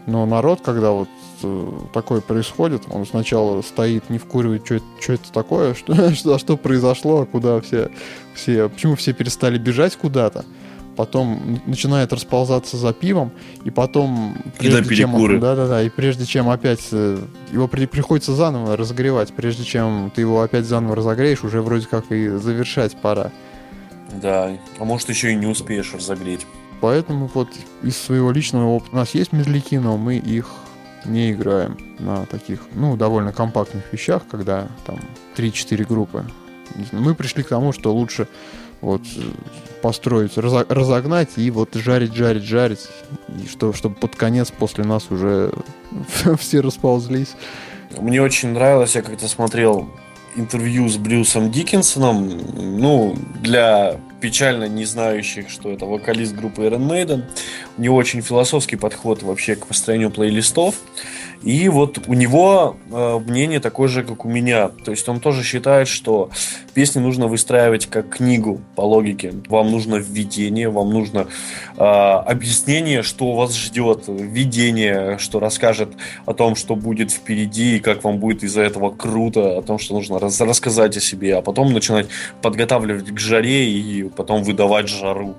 но 0.06 0.26
народ, 0.26 0.60
когда 0.62 0.90
вот 0.90 1.08
такое 1.92 2.20
происходит, 2.20 2.82
он 2.90 3.06
сначала 3.06 3.62
стоит, 3.62 4.10
не 4.10 4.18
вкуривает, 4.18 4.64
что 4.64 4.76
это, 4.76 4.84
что 5.00 5.12
это 5.14 5.32
такое, 5.32 5.74
что, 5.74 6.14
что, 6.14 6.38
что 6.38 6.56
произошло, 6.56 7.26
куда 7.26 7.60
все, 7.60 7.90
все, 8.34 8.68
почему 8.68 8.96
все 8.96 9.12
перестали 9.12 9.58
бежать 9.58 9.96
куда-то, 9.96 10.44
потом 10.96 11.60
начинает 11.66 12.12
расползаться 12.12 12.76
за 12.76 12.92
пивом, 12.92 13.32
и 13.64 13.70
потом, 13.70 14.36
прежде 14.58 14.96
чем, 14.96 15.40
да, 15.40 15.56
да, 15.56 15.66
да, 15.66 15.82
и 15.82 15.88
прежде 15.88 16.26
чем 16.26 16.48
опять 16.48 16.88
э, 16.92 17.18
его 17.50 17.68
при, 17.68 17.86
приходится 17.86 18.34
заново 18.34 18.76
разогревать, 18.76 19.32
прежде 19.32 19.64
чем 19.64 20.12
ты 20.14 20.20
его 20.20 20.42
опять 20.42 20.64
заново 20.64 20.96
разогреешь, 20.96 21.44
уже 21.44 21.62
вроде 21.62 21.86
как 21.86 22.10
и 22.10 22.28
завершать 22.28 22.96
пора. 22.96 23.32
Да, 24.20 24.56
а 24.78 24.84
может 24.84 25.08
еще 25.08 25.32
и 25.32 25.34
не 25.34 25.46
успеешь 25.46 25.92
разогреть. 25.94 26.46
Поэтому 26.80 27.30
вот 27.32 27.48
из 27.82 27.96
своего 27.96 28.32
личного 28.32 28.66
опыта 28.66 28.90
у 28.92 28.96
нас 28.96 29.14
есть 29.14 29.32
медляки, 29.32 29.78
но 29.78 29.96
мы 29.96 30.16
их 30.16 30.48
не 31.04 31.32
играем 31.32 31.78
на 31.98 32.26
таких, 32.26 32.60
ну, 32.74 32.96
довольно 32.96 33.32
компактных 33.32 33.92
вещах, 33.92 34.22
когда 34.30 34.68
там 34.86 34.98
3-4 35.36 35.86
группы. 35.86 36.24
Мы 36.92 37.14
пришли 37.14 37.42
к 37.42 37.48
тому, 37.48 37.72
что 37.72 37.92
лучше 37.92 38.28
вот 38.80 39.02
построить, 39.82 40.36
разогнать 40.36 41.30
и 41.36 41.50
вот 41.50 41.74
жарить, 41.74 42.14
жарить, 42.14 42.44
жарить, 42.44 42.88
и 43.28 43.46
что, 43.46 43.72
чтобы 43.72 43.94
под 43.96 44.16
конец 44.16 44.50
после 44.50 44.84
нас 44.84 45.10
уже 45.10 45.52
все 46.38 46.60
расползлись. 46.60 47.34
Мне 47.98 48.22
очень 48.22 48.50
нравилось, 48.50 48.94
я 48.94 49.02
как-то 49.02 49.28
смотрел 49.28 49.88
интервью 50.36 50.88
с 50.88 50.96
Брюсом 50.96 51.50
Диккенсоном. 51.50 52.28
Ну, 52.78 53.16
для 53.40 54.00
печально 54.22 54.68
не 54.68 54.84
знающих, 54.84 55.50
что 55.50 55.70
это 55.70 55.84
вокалист 55.84 56.34
группы 56.34 56.62
Iron 56.62 56.88
Maiden. 56.88 57.24
У 57.76 57.82
него 57.82 57.96
очень 57.96 58.22
философский 58.22 58.76
подход 58.76 59.22
вообще 59.22 59.56
к 59.56 59.66
построению 59.66 60.10
плейлистов. 60.10 60.76
И 61.42 61.68
вот 61.68 61.98
у 62.06 62.14
него 62.14 62.76
э, 62.90 63.18
мнение 63.26 63.58
такое 63.58 63.88
же, 63.88 64.04
как 64.04 64.24
у 64.24 64.28
меня. 64.28 64.68
То 64.68 64.92
есть 64.92 65.08
он 65.08 65.18
тоже 65.18 65.42
считает, 65.42 65.88
что 65.88 66.30
песни 66.72 67.00
нужно 67.00 67.26
выстраивать 67.26 67.86
как 67.86 68.10
книгу 68.10 68.60
по 68.76 68.82
логике. 68.82 69.34
Вам 69.48 69.70
нужно 69.72 69.96
введение, 69.96 70.68
вам 70.68 70.90
нужно 70.90 71.26
э, 71.76 71.82
объяснение, 71.82 73.02
что 73.02 73.32
вас 73.34 73.56
ждет, 73.56 74.04
введение, 74.06 75.18
что 75.18 75.40
расскажет 75.40 75.90
о 76.26 76.32
том, 76.32 76.54
что 76.54 76.76
будет 76.76 77.10
впереди 77.10 77.76
и 77.76 77.80
как 77.80 78.04
вам 78.04 78.18
будет 78.18 78.44
из-за 78.44 78.62
этого 78.62 78.90
круто, 78.90 79.58
о 79.58 79.62
том, 79.62 79.80
что 79.80 79.94
нужно 79.94 80.20
раз 80.20 80.40
рассказать 80.40 80.96
о 80.96 81.00
себе, 81.00 81.36
а 81.36 81.42
потом 81.42 81.72
начинать 81.72 82.06
подготавливать 82.40 83.10
к 83.10 83.18
жаре 83.18 83.68
и 83.68 84.04
потом 84.16 84.42
выдавать 84.42 84.88
жару 84.88 85.36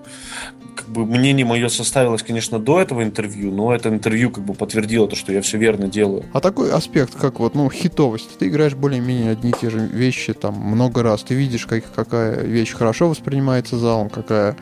как 0.76 0.90
бы 0.90 1.06
мнение 1.06 1.46
мое 1.46 1.70
составилось, 1.70 2.24
конечно, 2.24 2.60
до 2.60 2.82
этого 2.82 3.04
интервью, 3.04 3.52
но 3.52 3.74
это 3.74 3.90
интервью 3.90 4.32
как 4.32 4.44
бы 4.44 4.54
подтвердило 4.54 5.08
то, 5.08 5.16
что 5.16 5.32
я 5.32 5.42
все 5.42 5.58
верно 5.58 5.88
делаю. 5.88 6.26
А 6.34 6.40
такой 6.40 6.72
аспект, 6.72 7.16
как 7.16 7.40
вот, 7.40 7.56
ну, 7.56 7.70
хитовость. 7.70 8.38
Ты 8.38 8.48
играешь 8.48 8.76
более-менее 8.76 9.32
одни 9.32 9.52
и 9.52 9.54
те 9.54 9.70
же 9.70 9.80
вещи 9.80 10.34
там 10.34 10.56
много 10.56 11.04
раз. 11.04 11.24
Ты 11.24 11.36
видишь, 11.36 11.66
как, 11.66 11.84
какая 11.94 12.42
вещь 12.42 12.74
хорошо 12.74 13.10
воспринимается 13.10 13.78
залом, 13.78 14.10
какая, 14.10 14.58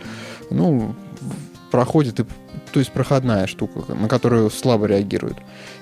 ну, 0.49 0.95
проходит 1.71 2.19
и 2.19 2.25
то 2.73 2.79
есть 2.79 2.93
проходная 2.93 3.47
штука, 3.47 3.93
на 3.93 4.07
которую 4.07 4.49
слабо 4.49 4.85
реагируют. 4.85 5.37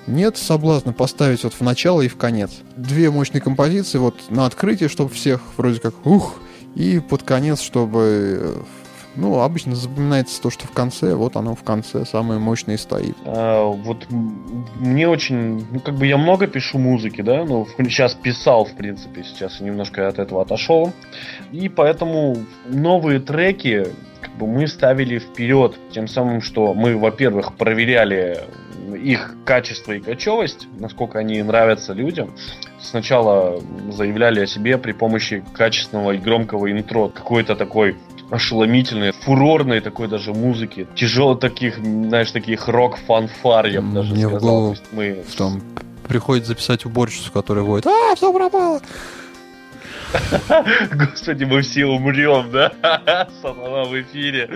Нет 0.08 0.38
соблазна 0.38 0.92
поставить 0.92 1.44
вот 1.44 1.54
в 1.54 1.62
начало 1.62 2.02
и 2.02 2.08
в 2.08 2.18
конец. 2.18 2.50
Две 2.76 3.12
мощные 3.12 3.42
композиции 3.42 4.00
вот 4.00 4.16
на 4.32 4.48
открытие, 4.48 4.90
чтобы 4.90 5.12
всех 5.12 5.42
вроде 5.56 5.80
как 5.80 6.04
ух, 6.08 6.40
и 6.76 7.00
под 7.00 7.24
конец, 7.24 7.62
чтобы 7.62 8.64
ну, 9.16 9.40
обычно 9.42 9.76
запоминается 9.76 10.42
то, 10.42 10.50
что 10.50 10.68
в 10.68 10.72
конце, 10.72 11.14
вот 11.14 11.36
оно 11.36 11.56
в 11.56 11.64
конце 11.64 12.06
самое 12.06 12.40
мощное 12.40 12.78
стоит. 12.78 13.18
А, 13.26 13.66
вот 13.66 14.08
мне 14.10 15.08
очень, 15.08 15.66
ну, 15.72 15.80
как 15.80 15.96
бы 15.96 16.08
я 16.08 16.18
много 16.18 16.48
пишу 16.48 16.78
музыки, 16.78 17.22
да, 17.22 17.44
ну, 17.44 17.68
сейчас 17.78 18.14
писал, 18.14 18.66
в 18.66 18.74
принципе, 18.76 19.24
сейчас 19.24 19.60
немножко 19.60 20.08
от 20.08 20.20
этого 20.20 20.42
отошел. 20.42 20.94
И 21.52 21.70
поэтому 21.70 22.38
новые 22.68 23.20
треки, 23.20 23.88
как 24.22 24.36
бы 24.38 24.48
мы 24.48 24.68
ставили 24.68 25.20
вперед, 25.20 25.76
тем 25.92 26.08
самым, 26.08 26.42
что 26.42 26.74
мы, 26.74 26.98
во-первых, 26.98 27.56
проверяли 27.56 28.40
их 28.96 29.36
качество 29.46 29.92
и 29.94 30.00
кочевость, 30.00 30.68
насколько 30.80 31.20
они 31.20 31.42
нравятся 31.44 31.94
людям. 31.94 32.32
Сначала 32.82 33.60
заявляли 33.92 34.42
о 34.42 34.48
себе 34.48 34.78
при 34.78 34.94
помощи 34.94 35.44
качественного 35.54 36.12
и 36.12 36.18
громкого 36.18 36.72
интро, 36.72 37.10
какой-то 37.10 37.56
такой 37.56 37.98
ошеломительной, 38.30 39.12
фурорной 39.12 39.82
такой 39.82 40.08
даже 40.08 40.34
музыки. 40.34 40.88
Тяжело 40.96 41.36
таких, 41.36 41.78
знаешь, 41.78 42.32
таких 42.32 42.68
рок-фанфар, 42.68 43.66
я 43.68 43.82
бы 43.82 43.94
даже 43.94 44.14
Мне 44.14 44.28
сказал. 44.28 44.40
В 44.40 44.42
голову, 44.42 44.76
мы... 44.92 45.24
в 45.28 45.36
том 45.36 45.62
приходит 46.08 46.48
записать 46.48 46.86
уборщицу, 46.86 47.32
которая 47.32 47.64
воет 47.64 47.86
«А, 47.86 48.16
все 48.16 48.34
пропало!» 48.34 48.82
Господи, 50.94 51.44
мы 51.44 51.62
все 51.62 51.86
умрем, 51.86 52.52
да? 52.52 53.28
Сатана 53.42 53.84
в 53.84 54.02
эфире. 54.02 54.50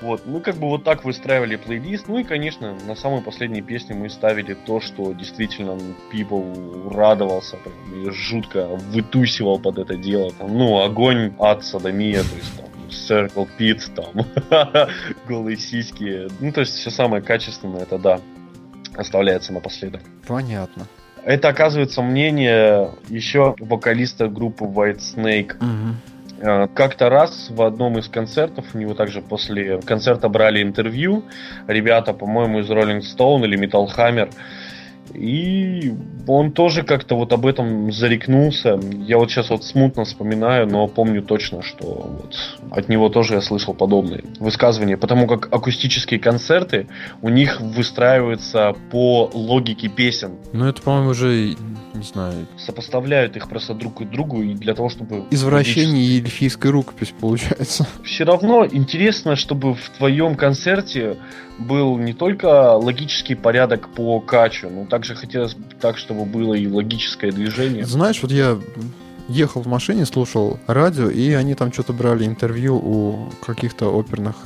Вот, 0.00 0.22
ну 0.26 0.40
как 0.40 0.56
бы 0.56 0.68
вот 0.68 0.84
так 0.84 1.04
выстраивали 1.04 1.56
плейлист. 1.56 2.08
Ну 2.08 2.18
и, 2.18 2.24
конечно, 2.24 2.76
на 2.86 2.94
самой 2.94 3.22
последней 3.22 3.62
песне 3.62 3.94
мы 3.94 4.08
ставили 4.08 4.54
то, 4.54 4.80
что 4.80 5.12
действительно 5.12 5.78
People 6.12 6.94
радовался, 6.94 7.56
прям, 7.56 8.02
и 8.02 8.10
жутко 8.10 8.66
вытусивал 8.66 9.58
под 9.58 9.78
это 9.78 9.96
дело. 9.96 10.30
Там, 10.32 10.56
ну, 10.56 10.82
огонь, 10.82 11.34
ад, 11.38 11.64
садомия, 11.64 12.22
то 12.22 12.36
есть 12.36 12.56
там 12.56 12.68
Circle 12.90 13.48
Pit, 13.58 13.82
там, 13.94 14.88
голые 15.28 15.56
сиськи. 15.56 16.28
Ну, 16.40 16.52
то 16.52 16.60
есть 16.60 16.74
все 16.74 16.90
самое 16.90 17.22
качественное, 17.22 17.82
это 17.82 17.98
да, 17.98 18.20
оставляется 18.96 19.52
напоследок. 19.52 20.02
Понятно. 20.26 20.86
Это, 21.24 21.48
оказывается, 21.48 22.02
мнение 22.02 22.90
еще 23.08 23.54
вокалиста 23.58 24.28
группы 24.28 24.64
White 24.64 25.00
Snake. 25.00 25.56
Угу. 25.56 26.68
Как-то 26.74 27.08
раз 27.08 27.48
в 27.48 27.62
одном 27.62 27.98
из 27.98 28.08
концертов, 28.08 28.66
у 28.74 28.78
него 28.78 28.94
также 28.94 29.22
после 29.22 29.80
концерта 29.80 30.28
брали 30.28 30.62
интервью, 30.62 31.24
ребята, 31.66 32.12
по-моему, 32.12 32.60
из 32.60 32.68
Rolling 32.68 33.00
Stone 33.00 33.44
или 33.44 33.58
Metal 33.58 33.86
Hammer, 33.96 34.30
и 35.12 35.94
он 36.26 36.52
тоже 36.52 36.82
как-то 36.82 37.16
вот 37.16 37.32
об 37.32 37.46
этом 37.46 37.92
зарекнулся. 37.92 38.80
Я 38.92 39.18
вот 39.18 39.30
сейчас 39.30 39.50
вот 39.50 39.64
смутно 39.64 40.04
вспоминаю, 40.04 40.66
но 40.66 40.86
помню 40.86 41.22
точно, 41.22 41.62
что 41.62 41.86
вот 41.86 42.36
от 42.70 42.88
него 42.88 43.08
тоже 43.08 43.34
я 43.34 43.40
слышал 43.40 43.74
подобные 43.74 44.24
высказывания. 44.38 44.96
Потому 44.96 45.26
как 45.26 45.52
акустические 45.52 46.20
концерты 46.20 46.88
у 47.22 47.28
них 47.28 47.60
выстраиваются 47.60 48.74
по 48.90 49.30
логике 49.32 49.88
песен. 49.88 50.38
Ну 50.52 50.66
это, 50.66 50.82
по-моему, 50.82 51.10
уже 51.10 51.54
не 51.94 52.02
знаю. 52.02 52.46
Сопоставляют 52.58 53.36
их 53.36 53.48
просто 53.48 53.74
друг 53.74 53.98
к 53.98 54.04
другу 54.04 54.42
и 54.42 54.54
для 54.54 54.74
того, 54.74 54.88
чтобы... 54.88 55.24
Извращение 55.30 56.04
и 56.04 56.20
эльфийская 56.20 56.72
рукопись 56.72 57.14
получается. 57.18 57.86
Все 58.04 58.24
равно 58.24 58.66
интересно, 58.66 59.36
чтобы 59.36 59.74
в 59.74 59.90
твоем 59.90 60.34
концерте 60.34 61.16
был 61.58 61.96
не 61.98 62.12
только 62.12 62.72
логический 62.72 63.34
порядок 63.34 63.88
по 63.88 64.20
качу, 64.20 64.68
но 64.68 64.86
также 64.86 65.14
хотелось 65.14 65.56
так, 65.80 65.98
чтобы 65.98 66.24
было 66.24 66.54
и 66.54 66.66
логическое 66.66 67.30
движение. 67.30 67.84
Знаешь, 67.86 68.20
вот 68.22 68.32
я 68.32 68.58
ехал 69.28 69.62
в 69.62 69.66
машине, 69.66 70.04
слушал 70.04 70.58
радио, 70.66 71.08
и 71.08 71.32
они 71.32 71.54
там 71.54 71.72
что-то 71.72 71.92
брали 71.92 72.26
интервью 72.26 72.76
у 72.76 73.30
каких-то 73.44 73.86
оперных, 73.86 74.36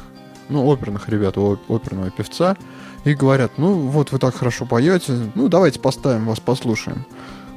ну, 0.48 0.66
оперных 0.66 1.08
ребят, 1.08 1.36
у 1.38 1.58
оперного 1.68 2.10
певца, 2.10 2.56
и 3.04 3.14
говорят, 3.14 3.52
ну, 3.56 3.74
вот 3.74 4.12
вы 4.12 4.18
так 4.18 4.34
хорошо 4.34 4.66
поете, 4.66 5.14
ну, 5.34 5.48
давайте 5.48 5.80
поставим 5.80 6.26
вас, 6.26 6.40
послушаем. 6.40 7.04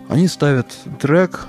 Они 0.09 0.27
ставят 0.27 0.67
трек, 0.99 1.47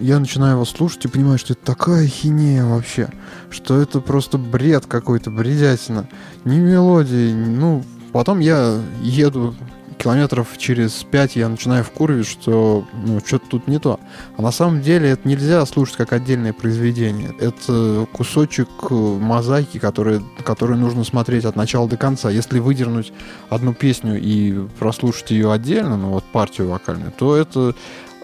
я 0.00 0.18
начинаю 0.18 0.54
его 0.54 0.64
слушать 0.64 1.04
и 1.04 1.08
понимаю, 1.08 1.38
что 1.38 1.52
это 1.54 1.64
такая 1.64 2.06
хинея 2.06 2.64
вообще, 2.64 3.08
что 3.50 3.80
это 3.80 4.00
просто 4.00 4.38
бред 4.38 4.86
какой-то, 4.86 5.30
бредятина. 5.30 6.08
Ни 6.44 6.58
мелодии, 6.58 7.32
ну, 7.32 7.84
потом 8.12 8.40
я 8.40 8.80
еду 9.02 9.54
километров 10.00 10.48
через 10.56 10.92
пять 11.04 11.36
я 11.36 11.48
начинаю 11.48 11.84
вкурвить, 11.84 12.26
что 12.26 12.84
ну, 12.92 13.20
что-то 13.20 13.46
тут 13.48 13.68
не 13.68 13.78
то. 13.78 14.00
А 14.36 14.42
на 14.42 14.50
самом 14.50 14.80
деле 14.80 15.10
это 15.10 15.28
нельзя 15.28 15.64
слушать 15.66 15.96
как 15.96 16.12
отдельное 16.12 16.52
произведение. 16.52 17.34
Это 17.38 18.06
кусочек 18.12 18.68
мозаики, 18.90 19.78
который, 19.78 20.20
который 20.44 20.76
нужно 20.76 21.04
смотреть 21.04 21.44
от 21.44 21.56
начала 21.56 21.88
до 21.88 21.96
конца. 21.96 22.30
Если 22.30 22.58
выдернуть 22.58 23.12
одну 23.50 23.74
песню 23.74 24.18
и 24.20 24.66
прослушать 24.78 25.30
ее 25.30 25.52
отдельно, 25.52 25.96
ну 25.96 26.10
вот 26.10 26.24
партию 26.24 26.68
вокальную, 26.68 27.12
то 27.12 27.36
это 27.36 27.74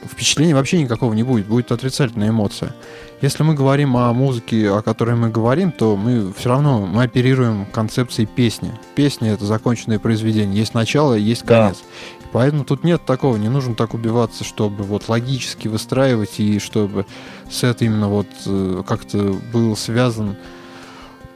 впечатления 0.07 0.55
вообще 0.55 0.81
никакого 0.81 1.13
не 1.15 1.23
будет, 1.23 1.47
будет 1.47 1.73
отрицательная 1.73 2.31
эмоция. 2.31 2.75
Если 3.21 3.43
мы 3.43 3.55
говорим 3.55 3.97
о 3.97 4.13
музыке, 4.13 4.71
о 4.71 4.83
которой 4.83 5.17
мы 5.17 5.31
говорим, 5.31 5.73
то 5.73 5.97
мы 5.97 6.33
все 6.37 6.51
равно 6.51 6.87
мы 6.87 7.03
оперируем 7.03 7.67
концепцией 7.67 8.27
песни. 8.27 8.73
Песня 8.95 9.33
это 9.33 9.47
законченное 9.47 9.99
произведение, 9.99 10.59
есть 10.59 10.75
начало, 10.75 11.15
есть 11.15 11.43
конец. 11.43 11.79
Да. 11.79 12.29
Поэтому 12.33 12.65
тут 12.65 12.85
нет 12.85 13.05
такого, 13.07 13.37
не 13.37 13.49
нужно 13.49 13.75
так 13.75 13.95
убиваться, 13.95 14.45
чтобы 14.45 14.85
вот 14.85 15.09
логически 15.09 15.69
выстраивать 15.69 16.39
и 16.39 16.59
чтобы 16.59 17.07
сет 17.51 17.81
именно 17.83 18.09
вот 18.09 18.27
э, 18.45 18.83
как-то 18.87 19.37
был 19.53 19.77
связан 19.77 20.37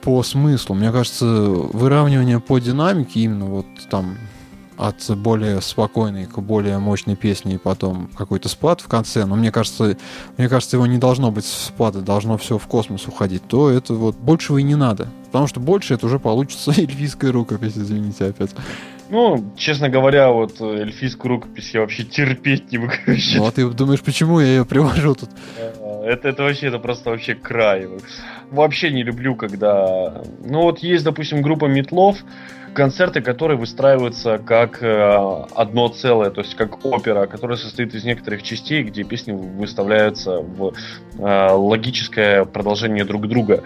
по 0.03 0.23
смыслу. 0.23 0.75
Мне 0.75 0.93
кажется, 0.93 1.27
выравнивание 1.27 2.41
по 2.41 2.59
динамике 2.59 3.21
именно 3.21 3.47
вот 3.47 3.67
там 3.91 4.19
от 4.81 5.17
более 5.17 5.61
спокойной 5.61 6.25
к 6.25 6.39
более 6.39 6.79
мощной 6.79 7.15
песни 7.15 7.55
и 7.55 7.59
потом 7.59 8.09
какой-то 8.17 8.49
спад 8.49 8.81
в 8.81 8.89
конце, 8.89 9.27
но 9.27 9.37
мне 9.37 9.53
кажется, 9.53 9.97
мне 10.39 10.49
кажется, 10.49 10.77
его 10.77 10.87
не 10.87 10.97
должно 10.97 11.31
быть 11.31 11.45
спада, 11.45 12.01
должно 12.01 12.39
все 12.39 12.57
в 12.57 12.67
космос 12.67 13.07
уходить, 13.07 13.43
то 13.47 13.69
это 13.69 13.93
вот 13.93 14.17
большего 14.17 14.59
и 14.59 14.63
не 14.63 14.77
надо. 14.77 15.09
Потому 15.27 15.47
что 15.47 15.61
больше 15.61 15.95
это 15.95 16.07
уже 16.07 16.19
получится 16.19 16.71
эльфийская 16.77 17.31
рукопись, 17.31 17.77
извините 17.77 18.25
опять. 18.25 18.51
Ну, 19.11 19.53
честно 19.57 19.89
говоря, 19.89 20.31
вот 20.31 20.61
э, 20.61 20.83
эльфийскую 20.83 21.35
рукопись 21.35 21.75
я 21.75 21.81
вообще 21.81 22.05
терпеть 22.05 22.73
не 22.73 22.79
могу. 22.79 22.93
Ну, 23.07 23.47
а 23.47 23.51
ты 23.51 23.69
думаешь, 23.69 24.01
почему 24.01 24.41
я 24.41 24.47
ее 24.47 24.65
привожу 24.65 25.15
тут? 25.15 25.31
Это, 26.05 26.29
это 26.29 26.43
вообще, 26.45 26.69
это 26.69 26.79
просто 26.79 27.11
вообще 27.11 27.35
край. 27.35 27.89
вообще 28.51 28.91
не 28.91 29.03
люблю, 29.03 29.35
когда... 29.35 30.23
Ну 30.45 30.63
вот 30.63 30.79
есть, 30.79 31.05
допустим, 31.05 31.43
группа 31.43 31.67
Метлов, 31.67 32.17
концерты, 32.75 33.21
которые 33.21 33.59
выстраиваются 33.59 34.39
как 34.39 34.83
э, 34.83 35.45
одно 35.55 35.89
целое, 35.89 36.31
то 36.31 36.41
есть 36.41 36.55
как 36.55 36.85
опера, 36.85 37.27
которая 37.27 37.57
состоит 37.57 37.95
из 37.95 38.05
некоторых 38.05 38.43
частей, 38.43 38.83
где 38.83 39.05
песни 39.05 39.33
выставляются 39.33 40.39
в 40.39 40.73
э, 41.19 41.51
логическое 41.53 42.45
продолжение 42.45 43.05
друг 43.05 43.29
друга. 43.29 43.63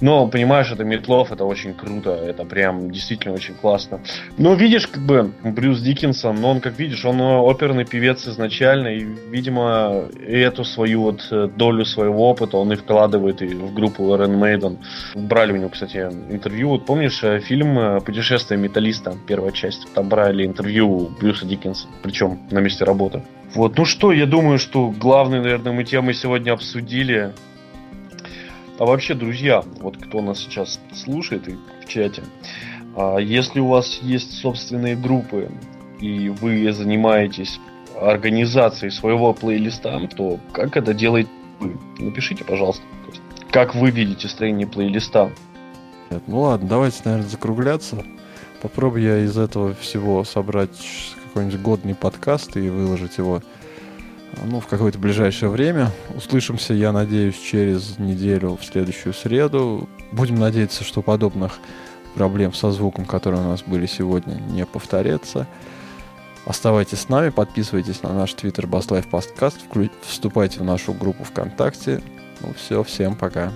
Но, 0.00 0.26
понимаешь, 0.28 0.70
это 0.70 0.84
Метлов, 0.84 1.32
это 1.32 1.44
очень 1.44 1.74
круто, 1.74 2.10
это 2.10 2.44
прям 2.44 2.90
действительно 2.90 3.34
очень 3.34 3.54
классно. 3.54 4.00
Но 4.36 4.54
видишь, 4.54 4.86
как 4.86 5.02
бы 5.02 5.32
Брюс 5.42 5.80
Диккенсон, 5.80 6.36
но 6.40 6.50
он, 6.50 6.60
как 6.60 6.78
видишь, 6.78 7.04
он 7.04 7.20
оперный 7.20 7.84
певец 7.84 8.26
изначально, 8.26 8.88
и, 8.88 9.04
видимо, 9.30 10.08
эту 10.26 10.64
свою 10.64 11.02
вот 11.02 11.26
э, 11.30 11.48
долю 11.56 11.84
своего 11.84 12.30
опыта 12.30 12.56
он 12.56 12.72
и 12.72 12.76
вкладывает 12.76 13.42
и 13.42 13.48
в 13.48 13.72
группу 13.74 14.02
Iron 14.14 14.38
Maiden. 14.38 14.78
Брали 15.14 15.52
у 15.52 15.56
него, 15.56 15.68
кстати, 15.68 15.98
интервью. 16.30 16.68
Вот 16.70 16.86
помнишь 16.86 17.22
э, 17.22 17.40
фильм 17.40 17.78
э, 17.78 18.00
«Путешествие 18.48 18.58
путешествие 18.58 18.58
металлиста, 18.58 19.16
первая 19.26 19.52
часть. 19.52 19.92
Там 19.94 20.08
брали 20.08 20.46
интервью 20.46 21.10
Брюса 21.20 21.44
Диккенса, 21.44 21.86
причем 22.02 22.38
на 22.50 22.60
месте 22.60 22.84
работы. 22.84 23.22
Вот, 23.54 23.76
ну 23.76 23.84
что, 23.84 24.12
я 24.12 24.26
думаю, 24.26 24.58
что 24.58 24.90
главные, 24.90 25.42
наверное, 25.42 25.72
мы 25.72 25.84
темы 25.84 26.14
сегодня 26.14 26.52
обсудили. 26.52 27.34
А 28.78 28.84
вообще, 28.86 29.14
друзья, 29.14 29.62
вот 29.80 29.96
кто 29.98 30.22
нас 30.22 30.38
сейчас 30.38 30.80
слушает 30.94 31.48
и 31.48 31.56
в 31.84 31.88
чате, 31.88 32.22
а 32.96 33.18
если 33.18 33.60
у 33.60 33.68
вас 33.68 34.00
есть 34.02 34.38
собственные 34.38 34.96
группы, 34.96 35.50
и 36.00 36.28
вы 36.28 36.72
занимаетесь 36.72 37.60
организацией 38.00 38.90
своего 38.90 39.34
плейлиста, 39.34 40.00
то 40.16 40.38
как 40.52 40.76
это 40.76 40.94
делает 40.94 41.28
вы? 41.60 41.76
Напишите, 41.98 42.44
пожалуйста, 42.44 42.82
как 43.50 43.74
вы 43.74 43.90
видите 43.90 44.28
строение 44.28 44.66
плейлиста. 44.66 45.30
Ну 46.26 46.40
ладно, 46.40 46.68
давайте, 46.68 47.02
наверное, 47.04 47.28
закругляться. 47.28 48.04
Попробую 48.62 49.02
я 49.02 49.18
из 49.24 49.38
этого 49.38 49.74
всего 49.74 50.24
собрать 50.24 51.14
какой-нибудь 51.24 51.60
годный 51.60 51.94
подкаст 51.94 52.56
и 52.56 52.68
выложить 52.68 53.18
его 53.18 53.42
ну, 54.44 54.60
в 54.60 54.66
какое-то 54.66 54.98
ближайшее 54.98 55.48
время. 55.48 55.90
Услышимся, 56.16 56.74
я 56.74 56.92
надеюсь, 56.92 57.38
через 57.38 57.98
неделю 57.98 58.58
в 58.60 58.64
следующую 58.64 59.14
среду. 59.14 59.88
Будем 60.12 60.36
надеяться, 60.36 60.84
что 60.84 61.02
подобных 61.02 61.58
проблем 62.14 62.52
со 62.52 62.72
звуком, 62.72 63.04
которые 63.04 63.42
у 63.42 63.48
нас 63.48 63.62
были 63.62 63.86
сегодня, 63.86 64.34
не 64.34 64.66
повторятся. 64.66 65.46
Оставайтесь 66.46 67.00
с 67.00 67.08
нами, 67.08 67.28
подписывайтесь 67.28 68.02
на 68.02 68.12
наш 68.12 68.32
твиттер 68.32 68.66
BassLife 68.66 69.08
Подкаст, 69.08 69.58
вступайте 70.02 70.60
в 70.60 70.64
нашу 70.64 70.94
группу 70.94 71.24
ВКонтакте. 71.24 72.02
Ну 72.40 72.54
все, 72.54 72.82
всем 72.82 73.16
пока. 73.16 73.52